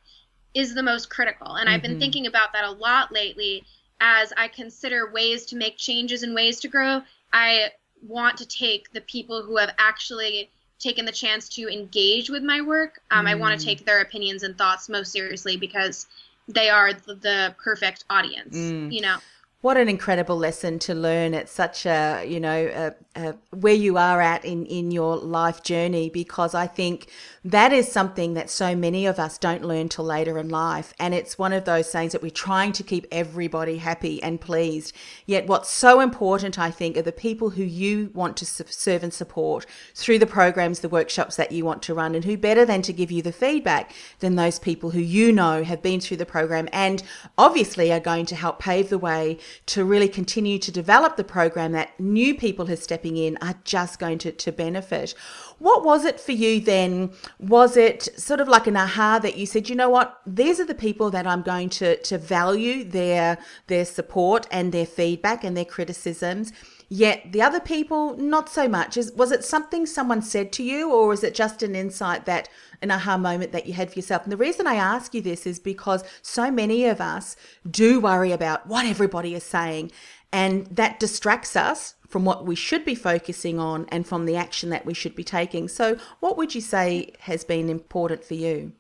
is 0.54 0.76
the 0.76 0.84
most 0.84 1.10
critical. 1.10 1.56
And 1.56 1.70
I've 1.70 1.82
been 1.82 1.92
mm-hmm. 1.92 2.00
thinking 2.00 2.28
about 2.28 2.54
that 2.54 2.66
a 2.66 2.72
lot 2.72 3.12
lately 3.12 3.64
as 4.00 4.34
I 4.36 4.50
consider 4.50 5.12
ways 5.12 5.46
to 5.48 5.56
make 5.56 5.78
changes 5.78 6.24
and 6.24 6.36
ways 6.36 6.60
to 6.62 6.68
grow. 6.68 7.02
I 7.32 7.72
want 8.06 8.38
to 8.38 8.46
take 8.46 8.92
the 8.92 9.02
people 9.02 9.44
who 9.44 9.58
have 9.58 9.74
actually 9.78 10.52
taken 10.84 11.06
the 11.06 11.12
chance 11.12 11.48
to 11.50 11.68
engage 11.70 12.30
with 12.30 12.44
my 12.44 12.62
work. 12.62 13.02
Um, 13.10 13.26
I 13.26 13.36
want 13.36 13.60
to 13.60 13.66
take 13.66 13.86
their 13.86 14.02
opinions 14.02 14.44
and 14.44 14.58
thoughts 14.58 14.90
most 14.90 15.12
seriously 15.12 15.58
because 15.58 16.08
they 16.48 16.70
are 16.70 16.94
the, 16.94 17.16
the 17.16 17.56
perfect 17.64 18.04
audience, 18.10 18.56
you 18.94 19.02
know? 19.02 19.18
What 19.64 19.78
an 19.78 19.88
incredible 19.88 20.36
lesson 20.36 20.78
to 20.80 20.94
learn 20.94 21.34
at 21.34 21.48
such 21.48 21.86
a, 21.86 22.26
you 22.28 22.42
know, 22.42 22.94
a, 23.16 23.22
a, 23.30 23.36
where 23.52 23.74
you 23.74 23.98
are 23.98 24.20
at 24.20 24.44
in, 24.44 24.66
in 24.66 24.92
your 24.92 25.16
life 25.16 25.64
journey, 25.64 26.10
because 26.10 26.54
I 26.54 26.68
think 26.68 27.08
that 27.46 27.72
is 27.72 27.90
something 27.90 28.34
that 28.34 28.50
so 28.50 28.76
many 28.76 29.06
of 29.06 29.20
us 29.20 29.38
don't 29.38 29.64
learn 29.64 29.88
till 29.88 30.04
later 30.04 30.38
in 30.38 30.50
life. 30.50 30.94
And 31.00 31.14
it's 31.14 31.38
one 31.38 31.54
of 31.54 31.64
those 31.64 31.90
things 31.90 32.12
that 32.12 32.22
we're 32.22 32.30
trying 32.30 32.74
to 32.74 32.84
keep 32.84 33.08
everybody 33.10 33.78
happy 33.78 34.22
and 34.22 34.42
pleased. 34.42 34.94
Yet 35.26 35.48
what's 35.48 35.70
so 35.70 36.02
important, 36.02 36.60
I 36.60 36.70
think, 36.70 36.98
are 36.98 37.02
the 37.02 37.14
people 37.14 37.52
who 37.52 37.64
you 37.64 38.12
want 38.14 38.36
to 38.38 38.46
serve 38.46 39.02
and 39.02 39.14
support 39.14 39.66
through 39.96 40.20
the 40.20 40.28
programs, 40.28 40.82
the 40.82 40.90
workshops 40.90 41.38
that 41.38 41.54
you 41.54 41.64
want 41.64 41.82
to 41.84 41.94
run, 41.94 42.16
and 42.16 42.26
who 42.26 42.36
better 42.36 42.66
than 42.66 42.82
to 42.82 42.92
give 42.92 43.12
you 43.12 43.22
the 43.22 43.32
feedback 43.32 43.94
than 44.20 44.36
those 44.36 44.60
people 44.60 44.90
who 44.90 45.00
you 45.00 45.32
know 45.32 45.64
have 45.64 45.82
been 45.82 46.02
through 46.02 46.18
the 46.18 46.26
program 46.26 46.68
and 46.74 47.02
obviously 47.38 47.94
are 47.94 48.02
going 48.02 48.26
to 48.26 48.36
help 48.36 48.60
pave 48.60 48.90
the 48.90 48.98
way 48.98 49.38
to 49.68 49.86
really 49.86 50.08
continue 50.08 50.60
to 50.60 50.72
develop 50.72 51.16
the 51.16 51.24
program 51.24 51.72
that 51.72 52.00
new 52.00 52.36
people 52.36 52.66
who 52.66 52.74
are 52.74 52.78
stepping 52.78 53.18
in 53.18 53.38
are 53.42 53.56
just 53.64 54.00
going 54.00 54.18
to, 54.20 54.32
to 54.32 54.52
benefit. 54.52 55.14
What 55.60 55.84
was 55.84 56.06
it 56.06 56.20
for 56.20 56.32
you 56.34 56.60
then? 56.60 57.12
Was 57.40 57.78
it 57.78 58.10
sort 58.20 58.40
of 58.40 58.48
like 58.48 58.68
an 58.68 58.78
aha 58.78 59.20
that 59.20 59.38
you 59.38 59.46
said, 59.46 59.70
you 59.70 59.76
know 59.76 59.90
what, 59.90 60.20
these 60.26 60.60
are 60.60 60.66
the 60.66 60.76
people 60.76 61.10
that 61.12 61.28
I'm 61.28 61.42
going 61.42 61.70
to, 61.70 61.98
to 61.98 62.18
value 62.18 62.84
their 62.84 63.38
their 63.68 63.86
support 63.86 64.48
and 64.52 64.72
their 64.72 64.86
feedback 64.86 65.44
and 65.44 65.56
their 65.56 65.66
criticisms. 65.66 66.52
Yet 66.96 67.32
the 67.32 67.42
other 67.42 67.60
people, 67.60 68.16
not 68.18 68.50
so 68.50 68.68
much. 68.68 68.98
Is 68.98 69.12
was 69.14 69.32
it 69.32 69.44
something 69.44 69.88
someone 69.88 70.22
said 70.22 70.54
to 70.54 70.64
you, 70.64 70.92
or 70.92 71.12
is 71.12 71.24
it 71.24 71.34
just 71.34 71.64
an 71.64 71.74
insight 71.76 72.28
that 72.28 72.50
an 72.84 72.92
aha 72.92 73.18
moment 73.18 73.52
that 73.52 73.66
you 73.66 73.74
had 73.74 73.90
for 73.90 73.98
yourself? 73.98 74.22
And 74.22 74.32
the 74.32 74.38
reason 74.38 74.68
I 74.68 74.76
ask 74.76 75.12
you 75.16 75.20
this 75.20 75.48
is 75.48 75.58
because 75.58 76.04
so 76.22 76.52
many 76.52 76.86
of 76.86 77.02
us 77.02 77.36
do 77.68 78.00
worry 78.00 78.32
about 78.32 78.68
what 78.68 78.86
everybody 78.86 79.34
is 79.34 79.44
saying, 79.44 79.92
and 80.32 80.68
that 80.68 81.00
distracts 81.00 81.56
us 81.56 81.96
from 82.08 82.26
what 82.26 82.46
we 82.46 82.54
should 82.54 82.86
be 82.86 82.94
focusing 82.94 83.58
on 83.58 83.88
and 83.90 84.06
from 84.06 84.28
the 84.28 84.36
action 84.36 84.70
that 84.70 84.86
we 84.86 84.94
should 84.94 85.16
be 85.16 85.24
taking. 85.24 85.68
So, 85.68 85.98
what 86.20 86.38
would 86.38 86.54
you 86.54 86.62
say 86.62 87.14
has 87.22 87.44
been 87.44 87.72
important 87.72 88.24
for 88.24 88.36
you? 88.36 88.74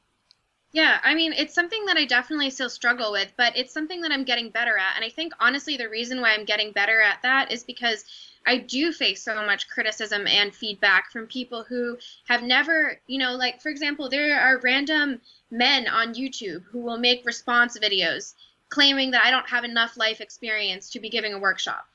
Yeah, 0.73 0.99
I 1.03 1.13
mean, 1.13 1.33
it's 1.33 1.53
something 1.53 1.85
that 1.85 1.97
I 1.97 2.05
definitely 2.05 2.49
still 2.49 2.69
struggle 2.69 3.11
with, 3.11 3.31
but 3.37 3.55
it's 3.55 3.71
something 3.71 4.01
that 4.01 4.11
I'm 4.11 4.23
getting 4.23 4.49
better 4.49 4.75
at. 4.75 4.95
And 4.95 5.05
I 5.05 5.09
think 5.09 5.31
honestly, 5.39 5.77
the 5.77 5.87
reason 5.87 6.19
why 6.19 6.33
I'm 6.33 6.45
getting 6.45 6.71
better 6.71 6.99
at 6.99 7.21
that 7.21 7.51
is 7.51 7.63
because 7.63 8.03
I 8.47 8.57
do 8.57 8.91
face 8.91 9.21
so 9.23 9.35
much 9.45 9.69
criticism 9.69 10.25
and 10.25 10.53
feedback 10.53 11.11
from 11.11 11.27
people 11.27 11.63
who 11.63 11.99
have 12.27 12.41
never, 12.41 12.99
you 13.05 13.19
know, 13.19 13.35
like 13.35 13.61
for 13.61 13.69
example, 13.69 14.09
there 14.09 14.39
are 14.39 14.59
random 14.63 15.21
men 15.51 15.87
on 15.87 16.15
YouTube 16.15 16.63
who 16.63 16.79
will 16.79 16.97
make 16.97 17.23
response 17.23 17.77
videos 17.77 18.33
claiming 18.69 19.11
that 19.11 19.23
I 19.23 19.29
don't 19.29 19.47
have 19.49 19.63
enough 19.63 19.95
life 19.95 20.21
experience 20.21 20.89
to 20.89 20.99
be 20.99 21.09
giving 21.09 21.33
a 21.35 21.39
workshop. 21.39 21.85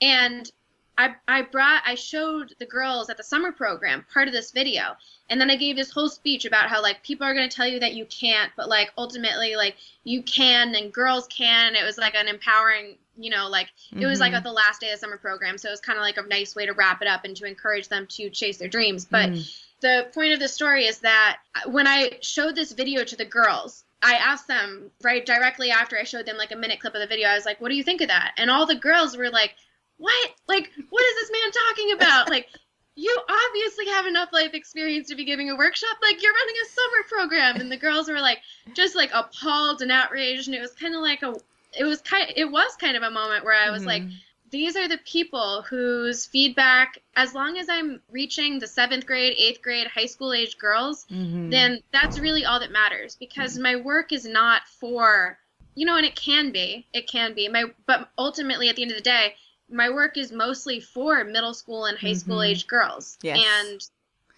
And 0.00 0.50
I, 0.98 1.14
I 1.26 1.42
brought 1.42 1.82
I 1.86 1.94
showed 1.94 2.54
the 2.58 2.66
girls 2.66 3.08
at 3.08 3.16
the 3.16 3.22
summer 3.22 3.50
program 3.50 4.04
part 4.12 4.28
of 4.28 4.34
this 4.34 4.50
video. 4.50 4.96
And 5.30 5.40
then 5.40 5.50
I 5.50 5.56
gave 5.56 5.76
this 5.76 5.90
whole 5.90 6.08
speech 6.08 6.44
about 6.44 6.68
how 6.68 6.82
like 6.82 7.02
people 7.02 7.26
are 7.26 7.34
going 7.34 7.48
to 7.48 7.54
tell 7.54 7.66
you 7.66 7.80
that 7.80 7.94
you 7.94 8.04
can't 8.06 8.52
but 8.56 8.68
like 8.68 8.92
ultimately 8.98 9.56
like 9.56 9.76
you 10.04 10.22
can 10.22 10.74
and 10.74 10.92
girls 10.92 11.26
can. 11.28 11.68
And 11.68 11.76
it 11.76 11.84
was 11.84 11.98
like 11.98 12.14
an 12.14 12.28
empowering 12.28 12.96
you 13.16 13.30
know 13.30 13.48
like 13.48 13.68
it 13.92 14.06
was 14.06 14.20
like 14.20 14.30
mm-hmm. 14.30 14.36
at 14.36 14.44
the 14.44 14.52
last 14.52 14.80
day 14.80 14.88
of 14.88 14.94
the 14.94 14.98
summer 14.98 15.16
program. 15.16 15.56
So 15.56 15.68
it 15.68 15.72
was 15.72 15.80
kind 15.80 15.98
of 15.98 16.02
like 16.02 16.18
a 16.18 16.22
nice 16.22 16.54
way 16.54 16.66
to 16.66 16.72
wrap 16.72 17.00
it 17.00 17.08
up 17.08 17.24
and 17.24 17.36
to 17.36 17.46
encourage 17.46 17.88
them 17.88 18.06
to 18.10 18.28
chase 18.30 18.58
their 18.58 18.68
dreams. 18.68 19.06
But 19.06 19.30
mm-hmm. 19.30 19.42
the 19.80 20.08
point 20.12 20.34
of 20.34 20.40
the 20.40 20.48
story 20.48 20.84
is 20.84 20.98
that 21.00 21.38
when 21.66 21.86
I 21.86 22.18
showed 22.20 22.54
this 22.54 22.72
video 22.72 23.04
to 23.04 23.16
the 23.16 23.24
girls 23.24 23.84
I 24.04 24.14
asked 24.14 24.48
them 24.48 24.90
right 25.02 25.24
directly 25.24 25.70
after 25.70 25.96
I 25.96 26.02
showed 26.02 26.26
them 26.26 26.36
like 26.36 26.50
a 26.50 26.56
minute 26.56 26.80
clip 26.80 26.94
of 26.94 27.00
the 27.00 27.06
video. 27.06 27.28
I 27.28 27.34
was 27.34 27.46
like 27.46 27.60
what 27.60 27.70
do 27.70 27.76
you 27.76 27.84
think 27.84 28.02
of 28.02 28.08
that? 28.08 28.34
And 28.36 28.50
all 28.50 28.66
the 28.66 28.74
girls 28.74 29.16
were 29.16 29.30
like 29.30 29.54
what? 30.02 30.30
Like, 30.48 30.70
what 30.90 31.04
is 31.04 31.14
this 31.14 31.30
man 31.30 31.52
talking 31.52 31.92
about? 31.92 32.28
Like, 32.28 32.48
you 32.96 33.16
obviously 33.28 33.86
have 33.86 34.06
enough 34.06 34.30
life 34.32 34.52
experience 34.52 35.08
to 35.08 35.14
be 35.14 35.24
giving 35.24 35.48
a 35.48 35.56
workshop. 35.56 35.96
Like, 36.02 36.20
you're 36.20 36.32
running 36.32 36.54
a 36.62 36.68
summer 36.68 37.02
program. 37.08 37.60
And 37.60 37.70
the 37.70 37.76
girls 37.76 38.08
were 38.08 38.20
like, 38.20 38.40
just 38.74 38.96
like 38.96 39.10
appalled 39.14 39.80
and 39.80 39.92
outraged. 39.92 40.48
And 40.48 40.56
it 40.56 40.60
was 40.60 40.72
kind 40.72 40.94
of 40.94 41.00
like 41.00 41.22
a, 41.22 41.34
it 41.78 41.84
was 41.84 42.00
kind, 42.02 42.32
it 42.34 42.50
was 42.50 42.74
kind 42.76 42.96
of 42.96 43.04
a 43.04 43.10
moment 43.10 43.44
where 43.44 43.56
I 43.56 43.70
was 43.70 43.86
like, 43.86 44.02
mm-hmm. 44.02 44.16
these 44.50 44.76
are 44.76 44.88
the 44.88 44.98
people 45.06 45.62
whose 45.62 46.26
feedback, 46.26 46.98
as 47.14 47.32
long 47.32 47.56
as 47.56 47.68
I'm 47.68 48.00
reaching 48.10 48.58
the 48.58 48.66
seventh 48.66 49.06
grade, 49.06 49.36
eighth 49.38 49.62
grade, 49.62 49.86
high 49.86 50.06
school 50.06 50.32
age 50.32 50.58
girls, 50.58 51.06
mm-hmm. 51.10 51.48
then 51.50 51.80
that's 51.92 52.18
really 52.18 52.44
all 52.44 52.58
that 52.58 52.72
matters 52.72 53.14
because 53.14 53.56
my 53.56 53.76
work 53.76 54.12
is 54.12 54.26
not 54.26 54.62
for, 54.66 55.38
you 55.76 55.86
know, 55.86 55.96
and 55.96 56.04
it 56.04 56.16
can 56.16 56.50
be, 56.50 56.86
it 56.92 57.08
can 57.08 57.34
be 57.34 57.48
my, 57.48 57.66
but 57.86 58.10
ultimately 58.18 58.68
at 58.68 58.74
the 58.74 58.82
end 58.82 58.90
of 58.90 58.98
the 58.98 59.02
day, 59.02 59.36
my 59.72 59.88
work 59.90 60.16
is 60.16 60.32
mostly 60.32 60.80
for 60.80 61.24
middle 61.24 61.54
school 61.54 61.86
and 61.86 61.98
high 61.98 62.12
school 62.12 62.36
mm-hmm. 62.36 62.50
age 62.50 62.66
girls. 62.66 63.18
Yes. 63.22 63.44
And 63.60 63.88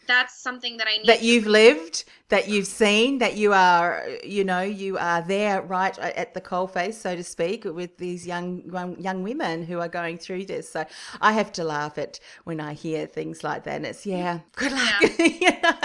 that's 0.06 0.40
something 0.40 0.76
that 0.78 0.86
I 0.88 0.98
need 0.98 1.06
That 1.06 1.22
you've 1.22 1.46
lived, 1.46 2.04
that 2.30 2.48
you've 2.48 2.66
seen 2.66 3.18
that 3.18 3.36
you 3.36 3.52
are 3.52 4.02
you 4.24 4.42
know 4.42 4.62
you 4.62 4.96
are 4.96 5.20
there 5.22 5.60
right 5.62 5.96
at 5.98 6.32
the 6.32 6.40
coalface 6.40 6.94
so 6.94 7.14
to 7.14 7.22
speak 7.22 7.64
with 7.64 7.98
these 7.98 8.26
young 8.26 8.62
young 8.98 9.22
women 9.22 9.62
who 9.62 9.78
are 9.78 9.88
going 9.88 10.16
through 10.16 10.44
this 10.44 10.68
so 10.68 10.84
i 11.20 11.32
have 11.32 11.52
to 11.52 11.62
laugh 11.62 11.98
at 11.98 12.18
when 12.44 12.60
i 12.60 12.72
hear 12.72 13.06
things 13.06 13.44
like 13.44 13.64
that 13.64 13.76
and 13.76 13.86
it's 13.86 14.06
yeah 14.06 14.40
good 14.56 14.72
luck 14.72 15.02
yeah. 15.02 15.08
you 15.24 15.50
know? 15.62 15.78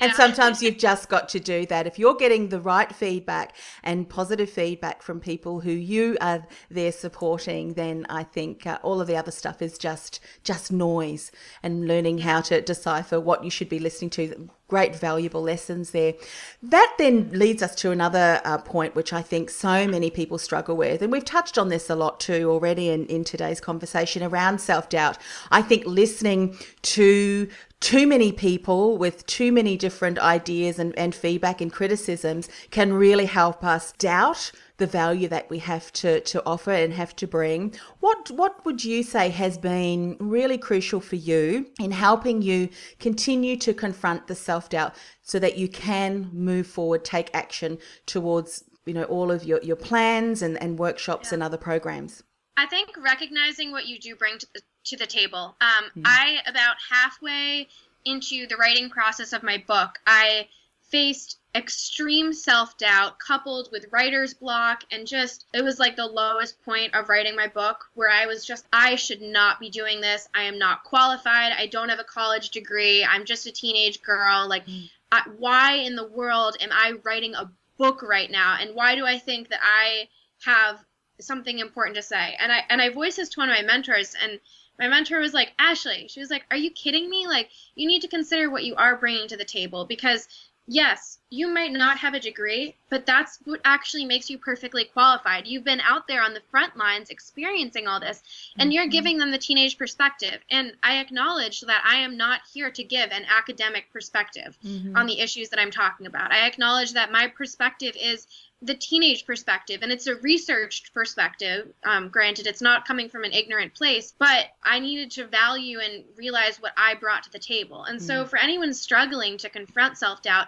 and 0.00 0.10
yeah. 0.10 0.12
sometimes 0.12 0.62
you've 0.62 0.76
just 0.76 1.08
got 1.08 1.30
to 1.30 1.40
do 1.40 1.64
that 1.64 1.86
if 1.86 1.98
you're 1.98 2.14
getting 2.14 2.50
the 2.50 2.60
right 2.60 2.94
feedback 2.94 3.56
and 3.82 4.08
positive 4.08 4.50
feedback 4.50 5.02
from 5.02 5.18
people 5.18 5.60
who 5.60 5.72
you 5.72 6.16
are 6.20 6.46
there 6.70 6.92
supporting 6.92 7.72
then 7.72 8.04
i 8.10 8.22
think 8.22 8.66
uh, 8.66 8.78
all 8.82 9.00
of 9.00 9.06
the 9.06 9.16
other 9.16 9.32
stuff 9.32 9.62
is 9.62 9.78
just 9.78 10.20
just 10.44 10.70
noise 10.70 11.32
and 11.62 11.88
learning 11.88 12.18
how 12.18 12.40
to 12.40 12.60
decipher 12.60 13.18
what 13.18 13.42
you 13.42 13.50
should 13.50 13.65
be 13.68 13.78
listening 13.78 14.10
to 14.10 14.48
great 14.68 14.96
valuable 14.96 15.42
lessons 15.42 15.90
there. 15.90 16.14
That 16.62 16.94
then 16.98 17.30
leads 17.32 17.62
us 17.62 17.74
to 17.76 17.90
another 17.90 18.40
uh, 18.44 18.58
point, 18.58 18.94
which 18.94 19.12
I 19.12 19.22
think 19.22 19.50
so 19.50 19.86
many 19.86 20.10
people 20.10 20.38
struggle 20.38 20.76
with. 20.76 21.02
And 21.02 21.12
we've 21.12 21.24
touched 21.24 21.56
on 21.56 21.68
this 21.68 21.88
a 21.88 21.94
lot 21.94 22.18
too 22.18 22.50
already 22.50 22.88
in, 22.90 23.06
in 23.06 23.24
today's 23.24 23.60
conversation 23.60 24.22
around 24.22 24.60
self 24.60 24.88
doubt. 24.88 25.18
I 25.50 25.62
think 25.62 25.86
listening 25.86 26.56
to 26.82 27.48
too 27.80 28.06
many 28.06 28.32
people 28.32 28.96
with 28.96 29.26
too 29.26 29.52
many 29.52 29.76
different 29.76 30.18
ideas 30.18 30.78
and, 30.78 30.98
and 30.98 31.14
feedback 31.14 31.60
and 31.60 31.72
criticisms 31.72 32.48
can 32.70 32.92
really 32.92 33.26
help 33.26 33.62
us 33.62 33.92
doubt 33.92 34.50
the 34.78 34.86
value 34.86 35.28
that 35.28 35.48
we 35.48 35.58
have 35.58 35.92
to, 35.94 36.20
to 36.20 36.42
offer 36.44 36.70
and 36.70 36.92
have 36.92 37.16
to 37.16 37.26
bring. 37.26 37.74
What 38.00 38.30
what 38.30 38.64
would 38.64 38.84
you 38.84 39.02
say 39.02 39.30
has 39.30 39.56
been 39.56 40.16
really 40.20 40.58
crucial 40.58 41.00
for 41.00 41.16
you 41.16 41.66
in 41.80 41.92
helping 41.92 42.42
you 42.42 42.68
continue 42.98 43.56
to 43.58 43.72
confront 43.72 44.26
the 44.26 44.34
self 44.34 44.68
doubt 44.68 44.94
so 45.22 45.38
that 45.38 45.56
you 45.56 45.68
can 45.68 46.30
move 46.32 46.66
forward, 46.66 47.04
take 47.04 47.30
action 47.34 47.78
towards 48.04 48.64
you 48.84 48.94
know 48.94 49.04
all 49.04 49.30
of 49.30 49.44
your, 49.44 49.60
your 49.62 49.76
plans 49.76 50.42
and, 50.42 50.60
and 50.62 50.78
workshops 50.78 51.30
yeah. 51.30 51.34
and 51.34 51.42
other 51.42 51.58
programs? 51.58 52.22
I 52.56 52.66
think 52.66 52.90
recognizing 52.96 53.70
what 53.70 53.86
you 53.86 53.98
do 53.98 54.14
bring 54.16 54.38
to 54.38 54.46
the, 54.54 54.60
to 54.86 54.96
the 54.96 55.06
table. 55.06 55.56
Um, 55.60 55.90
mm. 55.96 56.02
I 56.04 56.38
about 56.46 56.76
halfway 56.90 57.68
into 58.04 58.46
the 58.46 58.56
writing 58.56 58.88
process 58.88 59.32
of 59.32 59.42
my 59.42 59.62
book, 59.66 59.98
I 60.06 60.48
faced 60.90 61.38
extreme 61.56 62.34
self 62.34 62.76
doubt 62.76 63.18
coupled 63.18 63.70
with 63.72 63.86
writer's 63.90 64.34
block 64.34 64.84
and 64.90 65.06
just 65.06 65.46
it 65.54 65.62
was 65.62 65.78
like 65.78 65.96
the 65.96 66.06
lowest 66.06 66.62
point 66.64 66.94
of 66.94 67.08
writing 67.08 67.34
my 67.34 67.46
book 67.46 67.86
where 67.94 68.10
I 68.10 68.26
was 68.26 68.44
just 68.44 68.66
I 68.72 68.96
should 68.96 69.22
not 69.22 69.58
be 69.58 69.70
doing 69.70 70.02
this. 70.02 70.28
I 70.34 70.42
am 70.42 70.58
not 70.58 70.84
qualified. 70.84 71.52
I 71.56 71.66
don't 71.66 71.88
have 71.88 71.98
a 71.98 72.04
college 72.04 72.50
degree. 72.50 73.04
I'm 73.04 73.24
just 73.24 73.46
a 73.46 73.52
teenage 73.52 74.02
girl. 74.02 74.46
Like 74.46 74.66
mm. 74.66 74.90
I, 75.10 75.22
why 75.38 75.72
in 75.76 75.96
the 75.96 76.06
world 76.06 76.58
am 76.60 76.70
I 76.72 76.92
writing 77.04 77.34
a 77.34 77.50
book 77.78 78.02
right 78.02 78.30
now 78.30 78.58
and 78.60 78.74
why 78.74 78.94
do 78.94 79.06
I 79.06 79.18
think 79.18 79.48
that 79.48 79.60
I 79.62 80.08
have 80.44 80.84
something 81.20 81.58
important 81.58 81.96
to 81.96 82.02
say? 82.02 82.36
And 82.38 82.52
I 82.52 82.64
and 82.68 82.82
I 82.82 82.90
voiced 82.90 83.16
this 83.16 83.30
to 83.30 83.40
one 83.40 83.48
of 83.48 83.56
my 83.56 83.62
mentors 83.62 84.14
and 84.22 84.38
my 84.78 84.88
mentor 84.88 85.20
was 85.20 85.32
like, 85.32 85.52
Ashley, 85.58 86.06
she 86.08 86.20
was 86.20 86.30
like, 86.30 86.44
Are 86.50 86.56
you 86.56 86.70
kidding 86.70 87.08
me? 87.08 87.26
Like, 87.26 87.50
you 87.74 87.88
need 87.88 88.02
to 88.02 88.08
consider 88.08 88.50
what 88.50 88.64
you 88.64 88.74
are 88.76 88.96
bringing 88.96 89.28
to 89.28 89.36
the 89.36 89.44
table 89.44 89.86
because 89.86 90.28
yes, 90.66 91.18
you 91.30 91.48
might 91.48 91.72
not 91.72 91.98
have 91.98 92.14
a 92.14 92.20
degree, 92.20 92.76
but 92.88 93.04
that's 93.04 93.38
what 93.44 93.60
actually 93.64 94.04
makes 94.04 94.30
you 94.30 94.38
perfectly 94.38 94.84
qualified. 94.84 95.46
You've 95.46 95.64
been 95.64 95.80
out 95.80 96.06
there 96.06 96.22
on 96.22 96.34
the 96.34 96.42
front 96.50 96.76
lines 96.76 97.10
experiencing 97.10 97.86
all 97.86 98.00
this, 98.00 98.22
and 98.58 98.72
you're 98.72 98.84
mm-hmm. 98.84 98.90
giving 98.90 99.18
them 99.18 99.30
the 99.30 99.38
teenage 99.38 99.76
perspective. 99.76 100.38
And 100.50 100.72
I 100.82 100.98
acknowledge 100.98 101.62
that 101.62 101.82
I 101.84 101.96
am 101.96 102.16
not 102.16 102.40
here 102.52 102.70
to 102.70 102.84
give 102.84 103.10
an 103.10 103.24
academic 103.28 103.92
perspective 103.92 104.56
mm-hmm. 104.64 104.96
on 104.96 105.06
the 105.06 105.20
issues 105.20 105.48
that 105.50 105.60
I'm 105.60 105.70
talking 105.70 106.06
about. 106.06 106.32
I 106.32 106.46
acknowledge 106.46 106.92
that 106.92 107.12
my 107.12 107.28
perspective 107.28 107.96
is 108.00 108.26
the 108.62 108.74
teenage 108.74 109.26
perspective 109.26 109.80
and 109.82 109.92
it's 109.92 110.06
a 110.06 110.16
researched 110.16 110.94
perspective 110.94 111.72
um, 111.84 112.08
granted 112.08 112.46
it's 112.46 112.62
not 112.62 112.86
coming 112.86 113.08
from 113.08 113.22
an 113.22 113.32
ignorant 113.32 113.74
place 113.74 114.14
but 114.18 114.46
i 114.64 114.78
needed 114.78 115.10
to 115.10 115.26
value 115.26 115.78
and 115.78 116.04
realize 116.16 116.60
what 116.60 116.72
i 116.76 116.94
brought 116.94 117.22
to 117.22 117.30
the 117.32 117.38
table 117.38 117.84
and 117.84 118.00
mm. 118.00 118.02
so 118.02 118.24
for 118.24 118.38
anyone 118.38 118.72
struggling 118.72 119.36
to 119.36 119.50
confront 119.50 119.98
self-doubt 119.98 120.46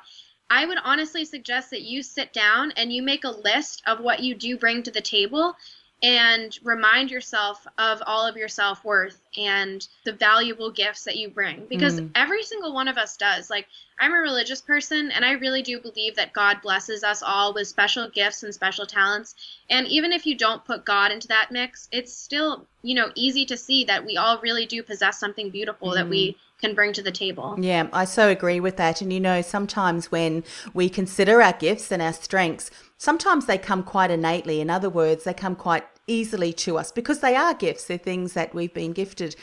i 0.49 0.65
would 0.65 0.79
honestly 0.85 1.25
suggest 1.25 1.71
that 1.71 1.83
you 1.83 2.03
sit 2.03 2.33
down 2.33 2.73
and 2.77 2.93
you 2.93 3.03
make 3.03 3.25
a 3.25 3.31
list 3.31 3.83
of 3.87 4.01
what 4.01 4.21
you 4.21 4.35
do 4.35 4.57
bring 4.57 4.83
to 4.83 4.91
the 4.91 5.03
table 5.03 5.55
and 6.03 6.57
remind 6.63 7.11
yourself 7.11 7.67
of 7.77 8.01
all 8.07 8.25
of 8.25 8.37
your 8.37 8.49
self 8.49 8.85
worth 8.85 9.21
and 9.37 9.89
the 10.05 10.13
valuable 10.13 10.71
gifts 10.71 11.03
that 11.05 11.17
you 11.17 11.29
bring 11.29 11.67
because 11.69 12.01
mm. 12.01 12.09
every 12.15 12.45
single 12.45 12.73
one 12.73 12.87
of 12.87 12.97
us 12.97 13.17
does. 13.17 13.51
Like, 13.51 13.67
I'm 13.99 14.15
a 14.15 14.19
religious 14.19 14.61
person 14.61 15.11
and 15.11 15.25
I 15.25 15.33
really 15.33 15.63
do 15.63 15.81
believe 15.81 16.15
that 16.15 16.33
God 16.33 16.63
blesses 16.63 17.03
us 17.03 17.21
all 17.21 17.53
with 17.53 17.67
special 17.67 18.09
gifts 18.09 18.45
and 18.45 18.55
special 18.55 18.87
talents. 18.87 19.35
And 19.71 19.89
even 19.89 20.13
if 20.13 20.25
you 20.25 20.37
don't 20.37 20.65
put 20.65 20.85
God 20.85 21.11
into 21.11 21.27
that 21.29 21.51
mix, 21.51 21.89
it's 21.91 22.13
still, 22.13 22.65
you 22.83 22.95
know, 22.95 23.11
easy 23.17 23.45
to 23.47 23.57
see 23.57 23.85
that 23.85 24.07
we 24.07 24.17
all 24.17 24.39
really 24.39 24.67
do 24.67 24.85
possess 24.85 25.19
something 25.19 25.51
beautiful 25.51 25.89
mm. 25.91 25.95
that 25.95 26.09
we 26.09 26.33
mm. 26.33 26.37
Can 26.61 26.75
bring 26.75 26.93
to 26.93 27.03
the 27.03 27.13
table. 27.13 27.57
Yeah, 27.59 27.89
I 27.93 28.05
so 28.05 28.29
agree 28.29 28.61
with 28.61 28.77
that. 28.77 29.01
And 29.01 29.13
you 29.13 29.21
know, 29.21 29.43
sometimes 29.43 30.11
when 30.11 30.45
we 30.75 30.89
consider 30.89 31.41
our 31.41 31.53
gifts 31.53 31.93
and 31.93 32.03
our 32.03 32.13
strengths, 32.13 32.71
sometimes 32.97 33.47
they 33.47 33.59
come 33.59 33.83
quite 33.83 34.11
innately. 34.11 34.61
In 34.61 34.71
other 34.71 34.91
words, 34.91 35.25
they 35.25 35.35
come 35.35 35.55
quite 35.55 35.85
easily 36.07 36.53
to 36.55 36.79
us 36.79 36.91
because 36.91 37.21
they 37.21 37.37
are 37.37 37.55
gifts. 37.55 37.85
They're 37.85 37.99
things 37.99 38.33
that 38.33 38.55
we've 38.55 38.75
been 38.75 38.93
gifted. 38.93 39.37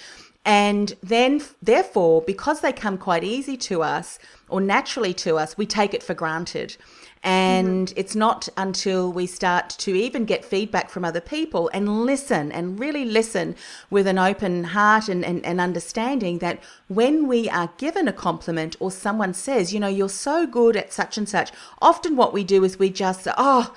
And 0.43 0.95
then, 1.01 1.41
therefore, 1.61 2.21
because 2.21 2.61
they 2.61 2.71
come 2.71 2.99
quite 2.99 3.23
easy 3.23 3.57
to 3.57 3.81
us 3.81 4.19
or 4.47 4.61
naturally 4.61 5.13
to 5.15 5.37
us, 5.37 5.57
we 5.57 5.65
take 5.65 5.93
it 5.93 6.03
for 6.03 6.13
granted. 6.13 6.77
And 7.25 7.87
mm-hmm. 7.87 7.99
it's 7.99 8.15
not 8.15 8.47
until 8.55 9.11
we 9.11 9.25
start 9.25 9.69
to 9.79 9.95
even 9.95 10.25
get 10.25 10.45
feedback 10.45 10.91
from 10.91 11.03
other 11.03 11.19
people 11.19 11.71
and 11.73 12.05
listen 12.05 12.51
and 12.51 12.79
really 12.79 13.03
listen 13.03 13.55
with 13.89 14.05
an 14.05 14.19
open 14.19 14.63
heart 14.63 15.09
and, 15.09 15.25
and, 15.25 15.43
and 15.43 15.59
understanding 15.59 16.37
that 16.37 16.59
when 16.87 17.27
we 17.27 17.49
are 17.49 17.71
given 17.77 18.07
a 18.07 18.13
compliment 18.13 18.75
or 18.79 18.91
someone 18.91 19.33
says, 19.33 19.73
you 19.73 19.79
know, 19.79 19.87
you're 19.87 20.07
so 20.07 20.45
good 20.45 20.77
at 20.77 20.93
such 20.93 21.17
and 21.17 21.27
such, 21.27 21.51
often 21.81 22.15
what 22.15 22.31
we 22.31 22.43
do 22.43 22.63
is 22.63 22.77
we 22.77 22.91
just, 22.91 23.27
oh, 23.39 23.73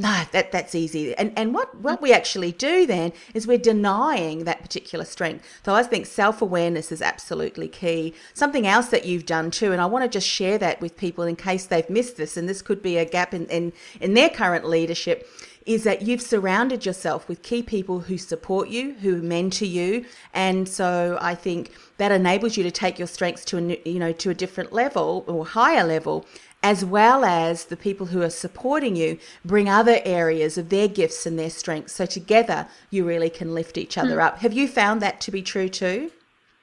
no, 0.00 0.22
that 0.32 0.50
that's 0.50 0.74
easy. 0.74 1.14
And 1.16 1.30
and 1.36 1.52
what 1.52 1.78
what 1.78 2.00
we 2.00 2.10
actually 2.10 2.52
do 2.52 2.86
then 2.86 3.12
is 3.34 3.46
we're 3.46 3.58
denying 3.58 4.44
that 4.44 4.62
particular 4.62 5.04
strength. 5.04 5.44
So 5.62 5.74
I 5.74 5.82
think 5.82 6.06
self 6.06 6.40
awareness 6.40 6.90
is 6.90 7.02
absolutely 7.02 7.68
key. 7.68 8.14
Something 8.32 8.66
else 8.66 8.88
that 8.88 9.04
you've 9.04 9.26
done 9.26 9.50
too, 9.50 9.72
and 9.72 9.80
I 9.80 9.84
want 9.84 10.04
to 10.04 10.08
just 10.08 10.26
share 10.26 10.56
that 10.56 10.80
with 10.80 10.96
people 10.96 11.24
in 11.24 11.36
case 11.36 11.66
they've 11.66 11.88
missed 11.90 12.16
this, 12.16 12.38
and 12.38 12.48
this 12.48 12.62
could 12.62 12.82
be 12.82 12.96
a 12.96 13.04
gap 13.04 13.34
in 13.34 13.44
in, 13.46 13.74
in 14.00 14.14
their 14.14 14.30
current 14.30 14.66
leadership. 14.66 15.28
Is 15.66 15.84
that 15.84 16.00
you've 16.02 16.22
surrounded 16.22 16.86
yourself 16.86 17.28
with 17.28 17.42
key 17.42 17.62
people 17.62 18.00
who 18.00 18.16
support 18.16 18.70
you, 18.70 18.94
who 18.94 19.20
mentor 19.20 19.66
you, 19.66 20.06
and 20.32 20.66
so 20.66 21.18
I 21.20 21.34
think 21.34 21.72
that 21.98 22.10
enables 22.10 22.56
you 22.56 22.62
to 22.62 22.70
take 22.70 22.98
your 22.98 23.06
strengths 23.06 23.44
to 23.44 23.58
a 23.58 23.88
you 23.88 23.98
know 23.98 24.12
to 24.12 24.30
a 24.30 24.34
different 24.34 24.72
level 24.72 25.24
or 25.28 25.44
higher 25.44 25.84
level 25.84 26.24
as 26.62 26.84
well 26.84 27.24
as 27.24 27.64
the 27.64 27.76
people 27.76 28.06
who 28.06 28.22
are 28.22 28.30
supporting 28.30 28.94
you 28.94 29.18
bring 29.44 29.68
other 29.68 30.00
areas 30.04 30.58
of 30.58 30.68
their 30.68 30.88
gifts 30.88 31.24
and 31.24 31.38
their 31.38 31.50
strengths. 31.50 31.94
So 31.94 32.06
together 32.06 32.68
you 32.90 33.04
really 33.04 33.30
can 33.30 33.54
lift 33.54 33.78
each 33.78 33.96
other 33.96 34.16
mm. 34.16 34.22
up. 34.22 34.38
Have 34.40 34.52
you 34.52 34.68
found 34.68 35.00
that 35.00 35.20
to 35.22 35.30
be 35.30 35.42
true 35.42 35.68
too? 35.68 36.12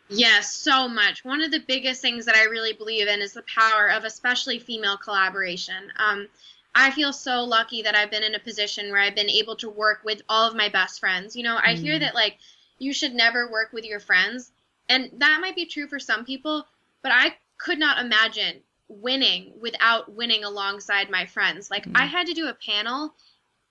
Yes, 0.09 0.53
so 0.53 0.87
much. 0.87 1.25
One 1.25 1.41
of 1.41 1.51
the 1.51 1.63
biggest 1.67 2.01
things 2.01 2.25
that 2.25 2.35
I 2.35 2.43
really 2.43 2.73
believe 2.73 3.07
in 3.07 3.21
is 3.21 3.33
the 3.33 3.43
power 3.43 3.89
of 3.89 4.05
especially 4.05 4.59
female 4.59 4.97
collaboration. 4.97 5.91
Um, 5.97 6.27
I 6.73 6.91
feel 6.91 7.11
so 7.11 7.43
lucky 7.43 7.81
that 7.81 7.95
I've 7.95 8.11
been 8.11 8.23
in 8.23 8.35
a 8.35 8.39
position 8.39 8.91
where 8.91 9.01
I've 9.01 9.15
been 9.15 9.29
able 9.29 9.55
to 9.57 9.69
work 9.69 10.01
with 10.05 10.21
all 10.29 10.47
of 10.47 10.55
my 10.55 10.69
best 10.69 10.99
friends. 10.99 11.35
You 11.35 11.43
know, 11.43 11.57
I 11.57 11.73
mm. 11.73 11.77
hear 11.77 11.99
that 11.99 12.15
like 12.15 12.37
you 12.77 12.93
should 12.93 13.15
never 13.15 13.51
work 13.51 13.73
with 13.73 13.83
your 13.83 13.99
friends, 13.99 14.51
and 14.87 15.09
that 15.17 15.39
might 15.41 15.55
be 15.55 15.65
true 15.65 15.87
for 15.87 15.99
some 15.99 16.23
people, 16.23 16.65
but 17.01 17.11
I 17.11 17.35
could 17.57 17.79
not 17.79 17.99
imagine 17.99 18.61
winning 18.89 19.53
without 19.59 20.13
winning 20.13 20.43
alongside 20.43 21.09
my 21.09 21.25
friends. 21.25 21.69
Like 21.69 21.85
mm-hmm. 21.85 21.97
I 21.97 22.05
had 22.05 22.27
to 22.27 22.33
do 22.33 22.47
a 22.47 22.53
panel. 22.53 23.13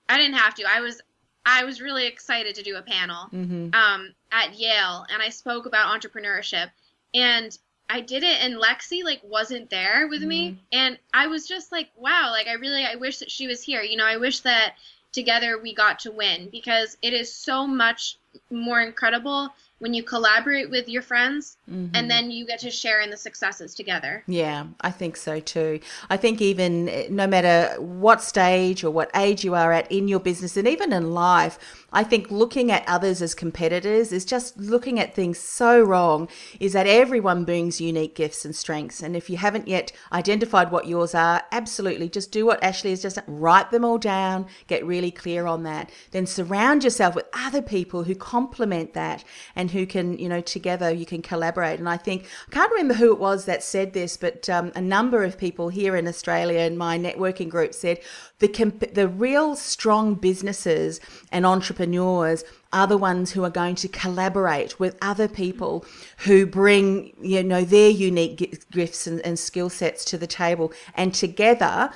I 0.09 0.17
didn't 0.17 0.37
have 0.37 0.55
to. 0.55 0.63
I 0.63 0.81
was 0.81 1.01
I 1.45 1.63
was 1.63 1.81
really 1.81 2.05
excited 2.05 2.55
to 2.55 2.63
do 2.63 2.75
a 2.75 2.81
panel 2.81 3.27
mm-hmm. 3.33 3.73
um, 3.73 4.13
at 4.31 4.59
Yale, 4.59 5.05
and 5.11 5.21
I 5.21 5.29
spoke 5.29 5.65
about 5.65 5.99
entrepreneurship. 5.99 6.69
And 7.13 7.57
I 7.89 8.01
did 8.01 8.23
it, 8.23 8.43
and 8.43 8.55
Lexi 8.55 9.03
like 9.03 9.21
wasn't 9.23 9.69
there 9.69 10.07
with 10.07 10.19
mm-hmm. 10.19 10.29
me, 10.29 10.59
and 10.71 10.99
I 11.13 11.27
was 11.27 11.47
just 11.47 11.71
like, 11.71 11.89
wow, 11.95 12.31
like 12.31 12.47
I 12.47 12.53
really 12.53 12.85
I 12.85 12.95
wish 12.95 13.19
that 13.19 13.31
she 13.31 13.47
was 13.47 13.63
here. 13.63 13.81
You 13.81 13.97
know, 13.97 14.05
I 14.05 14.17
wish 14.17 14.41
that 14.41 14.75
together 15.13 15.57
we 15.57 15.73
got 15.73 15.99
to 15.99 16.11
win 16.11 16.49
because 16.51 16.97
it 17.01 17.13
is 17.13 17.33
so 17.33 17.65
much 17.65 18.17
more 18.51 18.81
incredible 18.81 19.49
when 19.79 19.93
you 19.93 20.03
collaborate 20.03 20.69
with 20.69 20.89
your 20.89 21.01
friends 21.01 21.56
Mm-hmm. 21.69 21.95
and 21.95 22.09
then 22.09 22.31
you 22.31 22.45
get 22.45 22.59
to 22.59 22.71
share 22.71 23.01
in 23.01 23.09
the 23.09 23.17
successes 23.17 23.75
together. 23.75 24.23
Yeah, 24.25 24.67
I 24.79 24.89
think 24.89 25.17
so 25.17 25.41
too. 25.41 25.81
I 26.09 26.15
think 26.15 26.41
even 26.41 26.87
eh, 26.87 27.07
no 27.09 27.27
matter 27.27 27.75
what 27.81 28.23
stage 28.23 28.85
or 28.85 28.91
what 28.91 29.11
age 29.13 29.43
you 29.43 29.53
are 29.53 29.73
at 29.73 29.91
in 29.91 30.07
your 30.07 30.21
business 30.21 30.55
and 30.55 30.65
even 30.65 30.93
in 30.93 31.11
life, 31.13 31.59
I 31.91 32.05
think 32.05 32.31
looking 32.31 32.71
at 32.71 32.87
others 32.87 33.21
as 33.21 33.35
competitors 33.35 34.13
is 34.13 34.23
just 34.23 34.57
looking 34.57 34.97
at 34.97 35.13
things 35.13 35.39
so 35.39 35.81
wrong. 35.81 36.29
Is 36.57 36.71
that 36.71 36.87
everyone 36.87 37.43
brings 37.43 37.81
unique 37.81 38.15
gifts 38.15 38.45
and 38.45 38.55
strengths. 38.55 39.03
And 39.03 39.13
if 39.15 39.29
you 39.29 39.35
haven't 39.35 39.67
yet 39.67 39.91
identified 40.13 40.71
what 40.71 40.87
yours 40.87 41.13
are, 41.13 41.43
absolutely 41.51 42.07
just 42.07 42.31
do 42.31 42.45
what 42.45 42.63
Ashley 42.63 42.91
has 42.91 43.01
just. 43.01 43.19
Write 43.27 43.71
them 43.71 43.83
all 43.83 43.97
down, 43.97 44.45
get 44.67 44.85
really 44.85 45.11
clear 45.11 45.47
on 45.47 45.63
that. 45.63 45.89
Then 46.11 46.25
surround 46.25 46.85
yourself 46.85 47.13
with 47.13 47.25
other 47.33 47.61
people 47.61 48.03
who 48.03 48.15
complement 48.15 48.93
that 48.93 49.25
and 49.53 49.71
who 49.71 49.85
can, 49.85 50.17
you 50.17 50.29
know, 50.29 50.39
together 50.39 50.89
you 50.91 51.05
can 51.05 51.21
collaborate. 51.21 51.56
And 51.63 51.89
I 51.89 51.97
think, 51.97 52.25
I 52.47 52.51
can't 52.51 52.71
remember 52.71 52.93
who 52.95 53.11
it 53.11 53.19
was 53.19 53.45
that 53.45 53.63
said 53.63 53.93
this, 53.93 54.17
but 54.17 54.49
um, 54.49 54.71
a 54.75 54.81
number 54.81 55.23
of 55.23 55.37
people 55.37 55.69
here 55.69 55.95
in 55.95 56.07
Australia 56.07 56.59
in 56.59 56.77
my 56.77 56.97
networking 56.97 57.49
group 57.49 57.73
said 57.73 57.99
the, 58.39 58.47
comp- 58.47 58.93
the 58.93 59.07
real 59.07 59.55
strong 59.55 60.15
businesses 60.15 60.99
and 61.31 61.45
entrepreneurs 61.45 62.43
are 62.73 62.87
the 62.87 62.97
ones 62.97 63.31
who 63.31 63.43
are 63.43 63.49
going 63.49 63.75
to 63.75 63.87
collaborate 63.87 64.79
with 64.79 64.97
other 65.01 65.27
people 65.27 65.85
who 66.19 66.45
bring 66.45 67.13
you 67.21 67.43
know 67.43 67.63
their 67.63 67.89
unique 67.89 68.65
gifts 68.71 69.07
and, 69.07 69.21
and 69.21 69.39
skill 69.39 69.69
sets 69.69 70.03
to 70.05 70.17
the 70.17 70.27
table. 70.27 70.71
And 70.95 71.13
together 71.13 71.91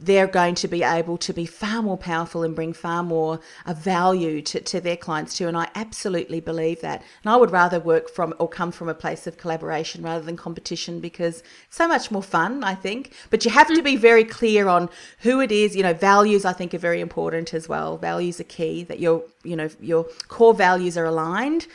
they're 0.00 0.26
going 0.26 0.54
to 0.54 0.68
be 0.68 0.82
able 0.82 1.18
to 1.18 1.32
be 1.32 1.44
far 1.44 1.82
more 1.82 1.98
powerful 1.98 2.42
and 2.42 2.54
bring 2.54 2.72
far 2.72 3.02
more 3.02 3.40
uh, 3.66 3.74
value 3.74 4.40
to, 4.40 4.60
to 4.60 4.80
their 4.80 4.96
clients 4.96 5.36
too. 5.36 5.46
And 5.46 5.56
i 5.56 5.68
absolutely 5.74 6.40
believe 6.40 6.80
that. 6.80 7.02
And 7.22 7.32
i 7.32 7.36
would 7.36 7.50
rather 7.50 7.78
work 7.78 8.08
from 8.08 8.34
or 8.38 8.48
come 8.48 8.72
from 8.72 8.88
a 8.88 8.94
place 8.94 9.26
of 9.26 9.36
collaboration 9.36 10.02
rather 10.02 10.24
than 10.24 10.36
competition 10.36 11.00
because 11.00 11.42
it's 11.66 11.76
so 11.76 11.86
much 11.88 12.10
more 12.10 12.22
fun 12.22 12.64
i 12.64 12.74
think. 12.74 13.12
But 13.30 13.44
you 13.44 13.50
have 13.50 13.68
to 13.68 13.82
be 13.82 13.96
very 13.96 14.24
clear 14.24 14.68
on 14.68 14.88
who 15.20 15.40
it 15.40 15.52
is. 15.52 15.76
You 15.76 15.82
know 15.82 15.94
values 15.94 16.44
i 16.44 16.52
think 16.52 16.72
are 16.72 16.78
very 16.78 17.00
important 17.00 17.52
as 17.52 17.68
well. 17.68 17.98
Values 17.98 18.40
are 18.40 18.44
key 18.44 18.84
that 18.84 19.00
you're, 19.00 19.22
you 19.42 19.56
know 19.56 19.68
your 19.80 20.06
core 20.28 20.54
values 20.54 20.96
are 20.96 21.04
aligned 21.04 21.66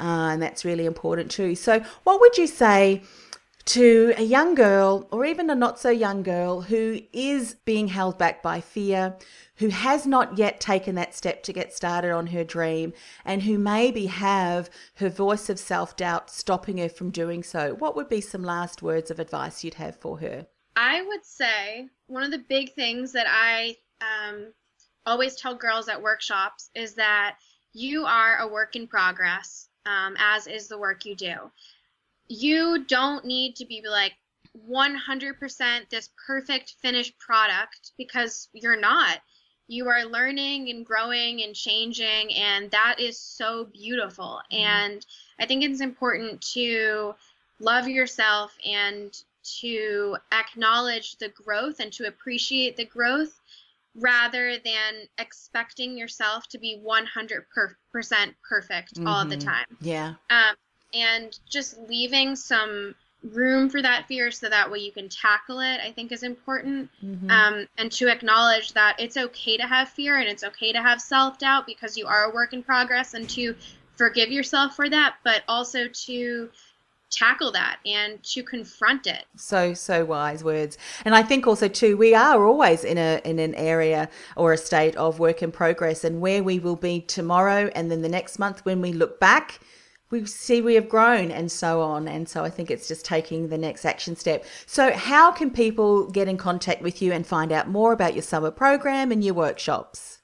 uh, 0.00 0.30
and 0.32 0.42
that's 0.42 0.64
really 0.64 0.86
important 0.86 1.30
too 1.30 1.54
so 1.54 1.80
what 2.04 2.20
would 2.20 2.36
you 2.36 2.46
say 2.46 3.02
to 3.68 4.14
a 4.16 4.22
young 4.22 4.54
girl 4.54 5.06
or 5.10 5.26
even 5.26 5.50
a 5.50 5.54
not 5.54 5.78
so 5.78 5.90
young 5.90 6.22
girl 6.22 6.62
who 6.62 7.02
is 7.12 7.52
being 7.66 7.88
held 7.88 8.16
back 8.16 8.42
by 8.42 8.62
fear, 8.62 9.14
who 9.56 9.68
has 9.68 10.06
not 10.06 10.38
yet 10.38 10.58
taken 10.58 10.94
that 10.94 11.14
step 11.14 11.42
to 11.42 11.52
get 11.52 11.74
started 11.74 12.10
on 12.10 12.28
her 12.28 12.42
dream, 12.42 12.94
and 13.26 13.42
who 13.42 13.58
maybe 13.58 14.06
have 14.06 14.70
her 14.94 15.10
voice 15.10 15.50
of 15.50 15.58
self 15.58 15.96
doubt 15.96 16.30
stopping 16.30 16.78
her 16.78 16.88
from 16.88 17.10
doing 17.10 17.42
so, 17.42 17.74
what 17.74 17.94
would 17.94 18.08
be 18.08 18.22
some 18.22 18.42
last 18.42 18.80
words 18.80 19.10
of 19.10 19.20
advice 19.20 19.62
you'd 19.62 19.74
have 19.74 19.96
for 19.96 20.18
her? 20.20 20.46
I 20.74 21.02
would 21.02 21.26
say 21.26 21.90
one 22.06 22.22
of 22.22 22.30
the 22.30 22.44
big 22.48 22.72
things 22.72 23.12
that 23.12 23.26
I 23.28 23.76
um, 24.00 24.54
always 25.04 25.36
tell 25.36 25.54
girls 25.54 25.90
at 25.90 26.00
workshops 26.00 26.70
is 26.74 26.94
that 26.94 27.36
you 27.72 28.06
are 28.06 28.38
a 28.38 28.48
work 28.48 28.76
in 28.76 28.86
progress, 28.86 29.68
um, 29.86 30.16
as 30.18 30.46
is 30.46 30.68
the 30.68 30.78
work 30.78 31.04
you 31.04 31.14
do. 31.14 31.34
You 32.28 32.84
don't 32.84 33.24
need 33.24 33.56
to 33.56 33.64
be 33.64 33.82
like 33.88 34.12
100% 34.68 35.88
this 35.90 36.10
perfect 36.26 36.74
finished 36.80 37.18
product 37.18 37.92
because 37.96 38.48
you're 38.52 38.80
not. 38.80 39.18
You 39.66 39.88
are 39.88 40.04
learning 40.04 40.70
and 40.70 40.84
growing 40.84 41.42
and 41.42 41.54
changing, 41.54 42.34
and 42.34 42.70
that 42.70 42.96
is 42.98 43.18
so 43.18 43.66
beautiful. 43.66 44.40
And 44.50 45.04
I 45.38 45.46
think 45.46 45.62
it's 45.62 45.80
important 45.80 46.40
to 46.54 47.14
love 47.60 47.86
yourself 47.86 48.56
and 48.66 49.14
to 49.60 50.16
acknowledge 50.32 51.16
the 51.16 51.28
growth 51.28 51.80
and 51.80 51.92
to 51.94 52.06
appreciate 52.06 52.76
the 52.76 52.84
growth 52.84 53.37
rather 53.94 54.56
than 54.64 54.94
expecting 55.18 55.96
yourself 55.96 56.48
to 56.48 56.58
be 56.58 56.80
100% 56.84 57.44
perfect 58.48 58.98
all 59.06 59.24
the 59.24 59.36
time. 59.36 59.66
Yeah. 59.80 60.14
Um, 60.30 60.54
and 60.94 61.38
just 61.48 61.78
leaving 61.88 62.36
some 62.36 62.94
room 63.22 63.68
for 63.68 63.82
that 63.82 64.06
fear 64.06 64.30
so 64.30 64.48
that 64.48 64.70
way 64.70 64.78
you 64.78 64.92
can 64.92 65.08
tackle 65.08 65.60
it, 65.60 65.80
I 65.80 65.92
think 65.92 66.12
is 66.12 66.22
important. 66.22 66.90
Um, 67.30 67.66
and 67.76 67.90
to 67.92 68.08
acknowledge 68.08 68.72
that 68.74 68.96
it's 68.98 69.16
okay 69.16 69.56
to 69.56 69.64
have 69.64 69.88
fear 69.88 70.18
and 70.18 70.28
it's 70.28 70.44
okay 70.44 70.72
to 70.72 70.80
have 70.80 71.00
self 71.00 71.38
doubt 71.38 71.66
because 71.66 71.96
you 71.96 72.06
are 72.06 72.30
a 72.30 72.34
work 72.34 72.52
in 72.52 72.62
progress 72.62 73.14
and 73.14 73.28
to 73.30 73.54
forgive 73.96 74.30
yourself 74.30 74.76
for 74.76 74.88
that, 74.88 75.16
but 75.24 75.42
also 75.48 75.88
to 75.88 76.50
tackle 77.10 77.50
that 77.52 77.78
and 77.86 78.22
to 78.22 78.42
confront 78.42 79.06
it. 79.06 79.24
so 79.36 79.74
so 79.74 80.04
wise 80.04 80.44
words. 80.44 80.76
And 81.04 81.14
i 81.14 81.22
think 81.22 81.46
also 81.46 81.68
too 81.68 81.96
we 81.96 82.14
are 82.14 82.44
always 82.44 82.84
in 82.84 82.98
a 82.98 83.20
in 83.24 83.38
an 83.38 83.54
area 83.54 84.08
or 84.36 84.52
a 84.52 84.58
state 84.58 84.96
of 84.96 85.18
work 85.18 85.42
in 85.42 85.50
progress 85.52 86.04
and 86.04 86.20
where 86.20 86.42
we 86.42 86.58
will 86.58 86.76
be 86.76 87.00
tomorrow 87.00 87.70
and 87.74 87.90
then 87.90 88.02
the 88.02 88.08
next 88.08 88.38
month 88.38 88.64
when 88.64 88.80
we 88.80 88.92
look 88.92 89.18
back 89.20 89.60
we 90.10 90.24
see 90.24 90.62
we 90.62 90.74
have 90.74 90.88
grown 90.88 91.30
and 91.30 91.52
so 91.52 91.82
on. 91.82 92.08
And 92.08 92.28
so 92.28 92.44
i 92.44 92.50
think 92.50 92.70
it's 92.70 92.88
just 92.88 93.04
taking 93.04 93.48
the 93.48 93.58
next 93.58 93.84
action 93.84 94.16
step. 94.16 94.44
So 94.66 94.92
how 94.92 95.30
can 95.30 95.50
people 95.50 96.10
get 96.10 96.28
in 96.28 96.36
contact 96.36 96.82
with 96.82 97.02
you 97.02 97.12
and 97.12 97.26
find 97.26 97.52
out 97.52 97.68
more 97.68 97.92
about 97.92 98.14
your 98.14 98.22
summer 98.22 98.50
program 98.50 99.12
and 99.12 99.22
your 99.24 99.34
workshops 99.34 100.17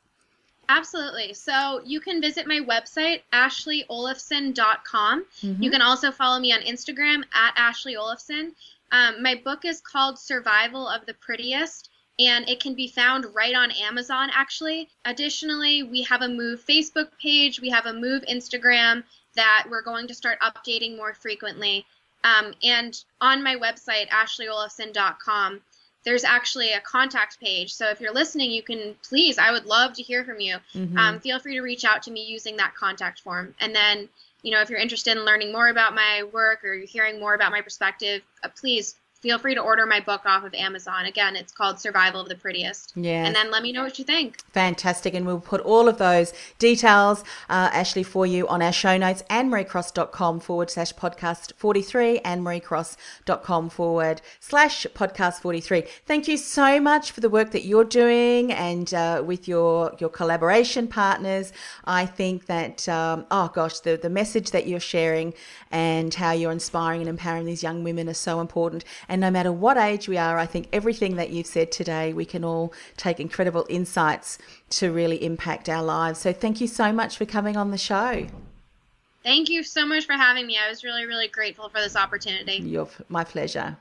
Absolutely. 0.68 1.34
So 1.34 1.80
you 1.84 2.00
can 2.00 2.20
visit 2.20 2.46
my 2.46 2.60
website, 2.60 3.22
ashleyolafsen.com. 3.32 5.24
You 5.62 5.70
can 5.70 5.82
also 5.82 6.10
follow 6.10 6.40
me 6.40 6.52
on 6.52 6.60
Instagram 6.60 7.22
at 7.32 7.52
Ashley 7.56 7.96
Olafsen. 7.96 8.54
Um, 8.92 9.22
my 9.22 9.34
book 9.34 9.64
is 9.64 9.80
called 9.80 10.18
Survival 10.18 10.86
of 10.86 11.04
the 11.06 11.14
Prettiest, 11.14 11.90
and 12.18 12.48
it 12.48 12.60
can 12.60 12.74
be 12.74 12.88
found 12.88 13.26
right 13.34 13.54
on 13.54 13.70
Amazon, 13.72 14.30
actually. 14.32 14.88
Additionally, 15.04 15.82
we 15.82 16.02
have 16.02 16.22
a 16.22 16.28
Move 16.28 16.64
Facebook 16.64 17.08
page, 17.20 17.60
we 17.60 17.70
have 17.70 17.86
a 17.86 17.92
Move 17.92 18.22
Instagram 18.30 19.02
that 19.34 19.66
we're 19.68 19.82
going 19.82 20.06
to 20.06 20.14
start 20.14 20.38
updating 20.40 20.96
more 20.96 21.12
frequently. 21.14 21.84
Um, 22.22 22.54
and 22.62 22.96
on 23.20 23.42
my 23.42 23.56
website, 23.56 24.08
ashleyolafsen.com, 24.08 25.60
there's 26.04 26.24
actually 26.24 26.72
a 26.72 26.80
contact 26.80 27.40
page. 27.40 27.72
So 27.74 27.88
if 27.88 28.00
you're 28.00 28.12
listening, 28.12 28.50
you 28.50 28.62
can 28.62 28.94
please, 29.02 29.38
I 29.38 29.50
would 29.50 29.64
love 29.64 29.94
to 29.94 30.02
hear 30.02 30.24
from 30.24 30.40
you. 30.40 30.58
Um, 30.98 31.20
feel 31.20 31.38
free 31.38 31.54
to 31.54 31.62
reach 31.62 31.84
out 31.84 32.02
to 32.04 32.10
me 32.10 32.24
using 32.24 32.56
that 32.58 32.74
contact 32.74 33.20
form. 33.20 33.54
And 33.60 33.74
then, 33.74 34.08
you 34.42 34.50
know, 34.52 34.60
if 34.60 34.68
you're 34.68 34.78
interested 34.78 35.16
in 35.16 35.24
learning 35.24 35.52
more 35.52 35.68
about 35.68 35.94
my 35.94 36.24
work 36.32 36.62
or 36.64 36.74
you're 36.74 36.86
hearing 36.86 37.18
more 37.18 37.34
about 37.34 37.52
my 37.52 37.62
perspective, 37.62 38.22
uh, 38.42 38.48
please 38.54 38.96
feel 39.24 39.38
free 39.38 39.54
to 39.54 39.60
order 39.62 39.86
my 39.86 40.00
book 40.00 40.20
off 40.26 40.44
of 40.44 40.52
Amazon. 40.52 41.06
Again, 41.06 41.34
it's 41.34 41.50
called 41.50 41.80
Survival 41.80 42.20
of 42.20 42.28
the 42.28 42.34
Prettiest. 42.34 42.92
Yeah. 42.94 43.24
And 43.24 43.34
then 43.34 43.50
let 43.50 43.62
me 43.62 43.72
know 43.72 43.82
what 43.82 43.98
you 43.98 44.04
think. 44.04 44.42
Fantastic. 44.52 45.14
And 45.14 45.24
we'll 45.24 45.40
put 45.40 45.62
all 45.62 45.88
of 45.88 45.96
those 45.96 46.34
details, 46.58 47.20
uh, 47.48 47.70
Ashley, 47.72 48.02
for 48.02 48.26
you 48.26 48.46
on 48.48 48.60
our 48.60 48.70
show 48.70 48.98
notes, 48.98 49.22
annemariecross.com 49.30 50.40
forward 50.40 50.70
slash 50.70 50.92
podcast 50.92 51.54
43, 51.56 52.20
annemariecross.com 52.20 53.70
forward 53.70 54.20
slash 54.40 54.86
podcast 54.94 55.40
43. 55.40 55.84
Thank 56.04 56.28
you 56.28 56.36
so 56.36 56.78
much 56.78 57.10
for 57.10 57.22
the 57.22 57.30
work 57.30 57.50
that 57.52 57.64
you're 57.64 57.82
doing 57.82 58.52
and 58.52 58.92
uh, 58.92 59.22
with 59.24 59.48
your, 59.48 59.94
your 60.00 60.10
collaboration 60.10 60.86
partners. 60.86 61.50
I 61.86 62.04
think 62.04 62.44
that, 62.44 62.86
um, 62.90 63.24
oh 63.30 63.50
gosh, 63.54 63.80
the, 63.80 63.96
the 63.96 64.10
message 64.10 64.50
that 64.50 64.66
you're 64.66 64.80
sharing 64.80 65.32
and 65.70 66.12
how 66.12 66.32
you're 66.32 66.52
inspiring 66.52 67.00
and 67.00 67.08
empowering 67.08 67.46
these 67.46 67.62
young 67.62 67.82
women 67.82 68.06
is 68.06 68.18
so 68.18 68.40
important. 68.42 68.84
And 69.14 69.20
no 69.20 69.30
matter 69.30 69.52
what 69.52 69.76
age 69.76 70.08
we 70.08 70.18
are, 70.18 70.38
I 70.38 70.46
think 70.46 70.66
everything 70.72 71.14
that 71.14 71.30
you've 71.30 71.46
said 71.46 71.70
today, 71.70 72.12
we 72.12 72.24
can 72.24 72.42
all 72.42 72.72
take 72.96 73.20
incredible 73.20 73.64
insights 73.68 74.38
to 74.70 74.90
really 74.90 75.24
impact 75.24 75.68
our 75.68 75.84
lives. 75.84 76.18
So 76.18 76.32
thank 76.32 76.60
you 76.60 76.66
so 76.66 76.92
much 76.92 77.16
for 77.16 77.24
coming 77.24 77.56
on 77.56 77.70
the 77.70 77.78
show. 77.78 78.26
Thank 79.22 79.50
you 79.50 79.62
so 79.62 79.86
much 79.86 80.04
for 80.04 80.14
having 80.14 80.48
me. 80.48 80.58
I 80.58 80.68
was 80.68 80.82
really, 80.82 81.06
really 81.06 81.28
grateful 81.28 81.68
for 81.68 81.80
this 81.80 81.94
opportunity. 81.94 82.54
You're 82.56 82.88
my 83.08 83.22
pleasure. 83.22 83.76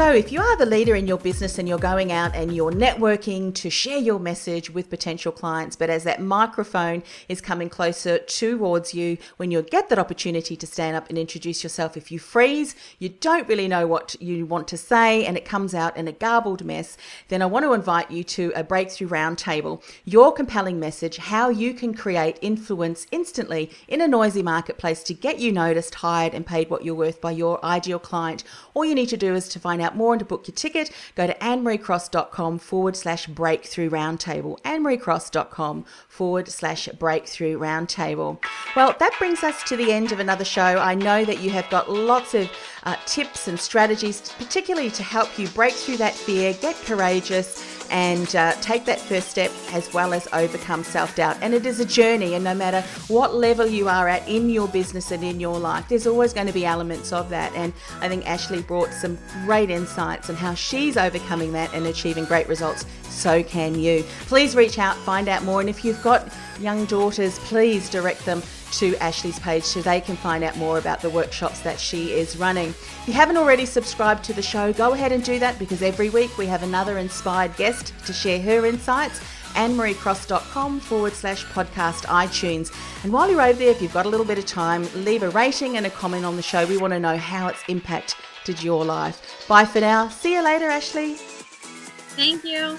So, 0.00 0.12
if 0.12 0.32
you 0.32 0.40
are 0.40 0.56
the 0.56 0.64
leader 0.64 0.94
in 0.96 1.06
your 1.06 1.18
business 1.18 1.58
and 1.58 1.68
you're 1.68 1.76
going 1.76 2.10
out 2.10 2.34
and 2.34 2.56
you're 2.56 2.72
networking 2.72 3.54
to 3.56 3.68
share 3.68 3.98
your 3.98 4.18
message 4.18 4.70
with 4.70 4.88
potential 4.88 5.30
clients, 5.30 5.76
but 5.76 5.90
as 5.90 6.04
that 6.04 6.22
microphone 6.22 7.02
is 7.28 7.42
coming 7.42 7.68
closer 7.68 8.18
towards 8.18 8.94
you, 8.94 9.18
when 9.36 9.50
you 9.50 9.60
get 9.60 9.90
that 9.90 9.98
opportunity 9.98 10.56
to 10.56 10.66
stand 10.66 10.96
up 10.96 11.10
and 11.10 11.18
introduce 11.18 11.62
yourself, 11.62 11.98
if 11.98 12.10
you 12.10 12.18
freeze, 12.18 12.74
you 12.98 13.10
don't 13.10 13.46
really 13.46 13.68
know 13.68 13.86
what 13.86 14.16
you 14.22 14.46
want 14.46 14.68
to 14.68 14.78
say, 14.78 15.26
and 15.26 15.36
it 15.36 15.44
comes 15.44 15.74
out 15.74 15.94
in 15.98 16.08
a 16.08 16.12
garbled 16.12 16.64
mess, 16.64 16.96
then 17.28 17.42
I 17.42 17.46
want 17.46 17.66
to 17.66 17.74
invite 17.74 18.10
you 18.10 18.24
to 18.24 18.52
a 18.56 18.64
breakthrough 18.64 19.08
roundtable. 19.08 19.82
Your 20.06 20.32
compelling 20.32 20.80
message, 20.80 21.18
how 21.18 21.50
you 21.50 21.74
can 21.74 21.92
create 21.92 22.38
influence 22.40 23.06
instantly 23.10 23.70
in 23.86 24.00
a 24.00 24.08
noisy 24.08 24.42
marketplace 24.42 25.02
to 25.02 25.12
get 25.12 25.40
you 25.40 25.52
noticed, 25.52 25.96
hired, 25.96 26.32
and 26.32 26.46
paid 26.46 26.70
what 26.70 26.86
you're 26.86 26.94
worth 26.94 27.20
by 27.20 27.32
your 27.32 27.62
ideal 27.62 27.98
client. 27.98 28.44
All 28.72 28.86
you 28.86 28.94
need 28.94 29.10
to 29.10 29.18
do 29.18 29.34
is 29.34 29.46
to 29.50 29.60
find 29.60 29.82
out 29.82 29.89
out 29.90 29.96
more 29.96 30.12
and 30.12 30.20
to 30.20 30.24
book 30.24 30.46
your 30.46 30.54
ticket, 30.54 30.90
go 31.16 31.26
to 31.26 31.34
annemariecross.com 31.34 32.58
forward 32.58 32.96
slash 32.96 33.26
breakthrough 33.26 33.90
roundtable. 33.90 34.60
annemariecross.com 34.62 35.84
forward 36.08 36.48
slash 36.48 36.88
breakthrough 36.98 37.58
roundtable. 37.58 38.42
Well, 38.76 38.94
that 38.98 39.14
brings 39.18 39.42
us 39.42 39.62
to 39.64 39.76
the 39.76 39.92
end 39.92 40.12
of 40.12 40.20
another 40.20 40.44
show. 40.44 40.62
I 40.62 40.94
know 40.94 41.24
that 41.24 41.40
you 41.40 41.50
have 41.50 41.68
got 41.70 41.90
lots 41.90 42.34
of 42.34 42.50
uh, 42.84 42.96
tips 43.06 43.48
and 43.48 43.58
strategies, 43.58 44.32
particularly 44.38 44.90
to 44.90 45.02
help 45.02 45.38
you 45.38 45.48
break 45.48 45.74
through 45.74 45.96
that 45.98 46.14
fear, 46.14 46.54
get 46.54 46.76
courageous, 46.76 47.79
and 47.90 48.34
uh, 48.36 48.52
take 48.60 48.84
that 48.86 49.00
first 49.00 49.28
step 49.28 49.50
as 49.72 49.92
well 49.92 50.14
as 50.14 50.28
overcome 50.32 50.84
self 50.84 51.14
doubt. 51.16 51.36
And 51.40 51.54
it 51.54 51.66
is 51.66 51.80
a 51.80 51.84
journey, 51.84 52.34
and 52.34 52.44
no 52.44 52.54
matter 52.54 52.82
what 53.08 53.34
level 53.34 53.66
you 53.66 53.88
are 53.88 54.08
at 54.08 54.26
in 54.28 54.48
your 54.48 54.68
business 54.68 55.10
and 55.10 55.22
in 55.22 55.40
your 55.40 55.58
life, 55.58 55.88
there's 55.88 56.06
always 56.06 56.32
going 56.32 56.46
to 56.46 56.52
be 56.52 56.64
elements 56.64 57.12
of 57.12 57.28
that. 57.30 57.52
And 57.54 57.72
I 58.00 58.08
think 58.08 58.26
Ashley 58.26 58.62
brought 58.62 58.92
some 58.92 59.18
great 59.44 59.70
insights 59.70 60.30
on 60.30 60.36
how 60.36 60.54
she's 60.54 60.96
overcoming 60.96 61.52
that 61.52 61.72
and 61.74 61.86
achieving 61.86 62.24
great 62.24 62.48
results. 62.48 62.86
So 63.08 63.42
can 63.42 63.74
you. 63.74 64.04
Please 64.26 64.54
reach 64.54 64.78
out, 64.78 64.96
find 64.98 65.28
out 65.28 65.42
more, 65.42 65.60
and 65.60 65.68
if 65.68 65.84
you've 65.84 66.02
got 66.02 66.32
young 66.60 66.84
daughters, 66.86 67.38
please 67.40 67.90
direct 67.90 68.24
them 68.24 68.42
to 68.72 68.96
Ashley's 68.96 69.38
page 69.38 69.64
so 69.64 69.80
they 69.80 70.00
can 70.00 70.16
find 70.16 70.44
out 70.44 70.56
more 70.56 70.78
about 70.78 71.00
the 71.00 71.10
workshops 71.10 71.60
that 71.60 71.78
she 71.78 72.12
is 72.12 72.36
running. 72.36 72.68
If 72.68 73.04
you 73.08 73.14
haven't 73.14 73.36
already 73.36 73.66
subscribed 73.66 74.24
to 74.24 74.32
the 74.32 74.42
show, 74.42 74.72
go 74.72 74.92
ahead 74.92 75.12
and 75.12 75.22
do 75.22 75.38
that 75.38 75.58
because 75.58 75.82
every 75.82 76.10
week 76.10 76.36
we 76.38 76.46
have 76.46 76.62
another 76.62 76.98
inspired 76.98 77.56
guest 77.56 77.92
to 78.06 78.12
share 78.12 78.40
her 78.40 78.66
insights. 78.66 79.20
AnneMarieCross.com 79.54 80.80
forward 80.80 81.12
slash 81.12 81.44
podcast 81.46 82.04
iTunes. 82.06 82.72
And 83.02 83.12
while 83.12 83.30
you're 83.30 83.42
over 83.42 83.58
there, 83.58 83.70
if 83.70 83.82
you've 83.82 83.92
got 83.92 84.06
a 84.06 84.08
little 84.08 84.26
bit 84.26 84.38
of 84.38 84.46
time, 84.46 84.88
leave 84.94 85.22
a 85.22 85.30
rating 85.30 85.76
and 85.76 85.86
a 85.86 85.90
comment 85.90 86.24
on 86.24 86.36
the 86.36 86.42
show. 86.42 86.66
We 86.66 86.76
want 86.76 86.92
to 86.92 87.00
know 87.00 87.16
how 87.16 87.48
it's 87.48 87.62
impacted 87.68 88.62
your 88.62 88.84
life. 88.84 89.44
Bye 89.48 89.64
for 89.64 89.80
now. 89.80 90.08
See 90.08 90.34
you 90.34 90.44
later, 90.44 90.66
Ashley. 90.66 91.14
Thank 92.16 92.44
you. 92.44 92.78